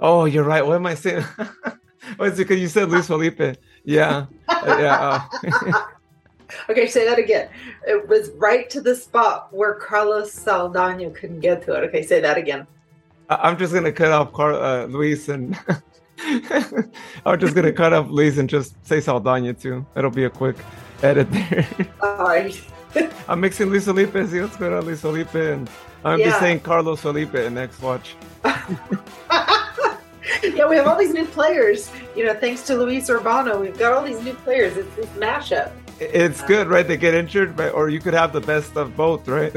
[0.00, 0.66] oh, you're right.
[0.66, 1.24] What am I saying?
[1.38, 3.56] oh, it's because you said Luis Felipe.
[3.84, 4.26] Yeah.
[4.48, 5.26] yeah.
[5.44, 5.82] Uh.
[6.70, 7.50] okay, say that again.
[7.86, 11.84] It was right to the spot where Carlos Saldana couldn't get to it.
[11.88, 12.66] Okay, say that again.
[13.28, 15.58] I'm just gonna cut off Car- uh, Luis and
[17.26, 19.86] I'm just gonna cut off Luis and just say Saldana too.
[19.96, 20.56] It'll be a quick
[21.02, 21.66] edit there.
[22.02, 22.60] All right.
[23.28, 24.14] I'm mixing Luis Felipe.
[24.28, 25.68] See what's going on, Luis Felipe, and
[26.04, 26.26] I'm yeah.
[26.26, 28.14] just saying Carlos Felipe in next watch.
[28.44, 28.66] yeah,
[30.66, 31.90] we have all these new players.
[32.16, 34.78] You know, thanks to Luis Urbano, we've got all these new players.
[34.78, 35.70] It's this mashup.
[36.00, 36.86] It's good, right?
[36.86, 39.52] They get injured, but, or you could have the best of both, right?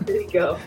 [0.00, 0.58] there you go.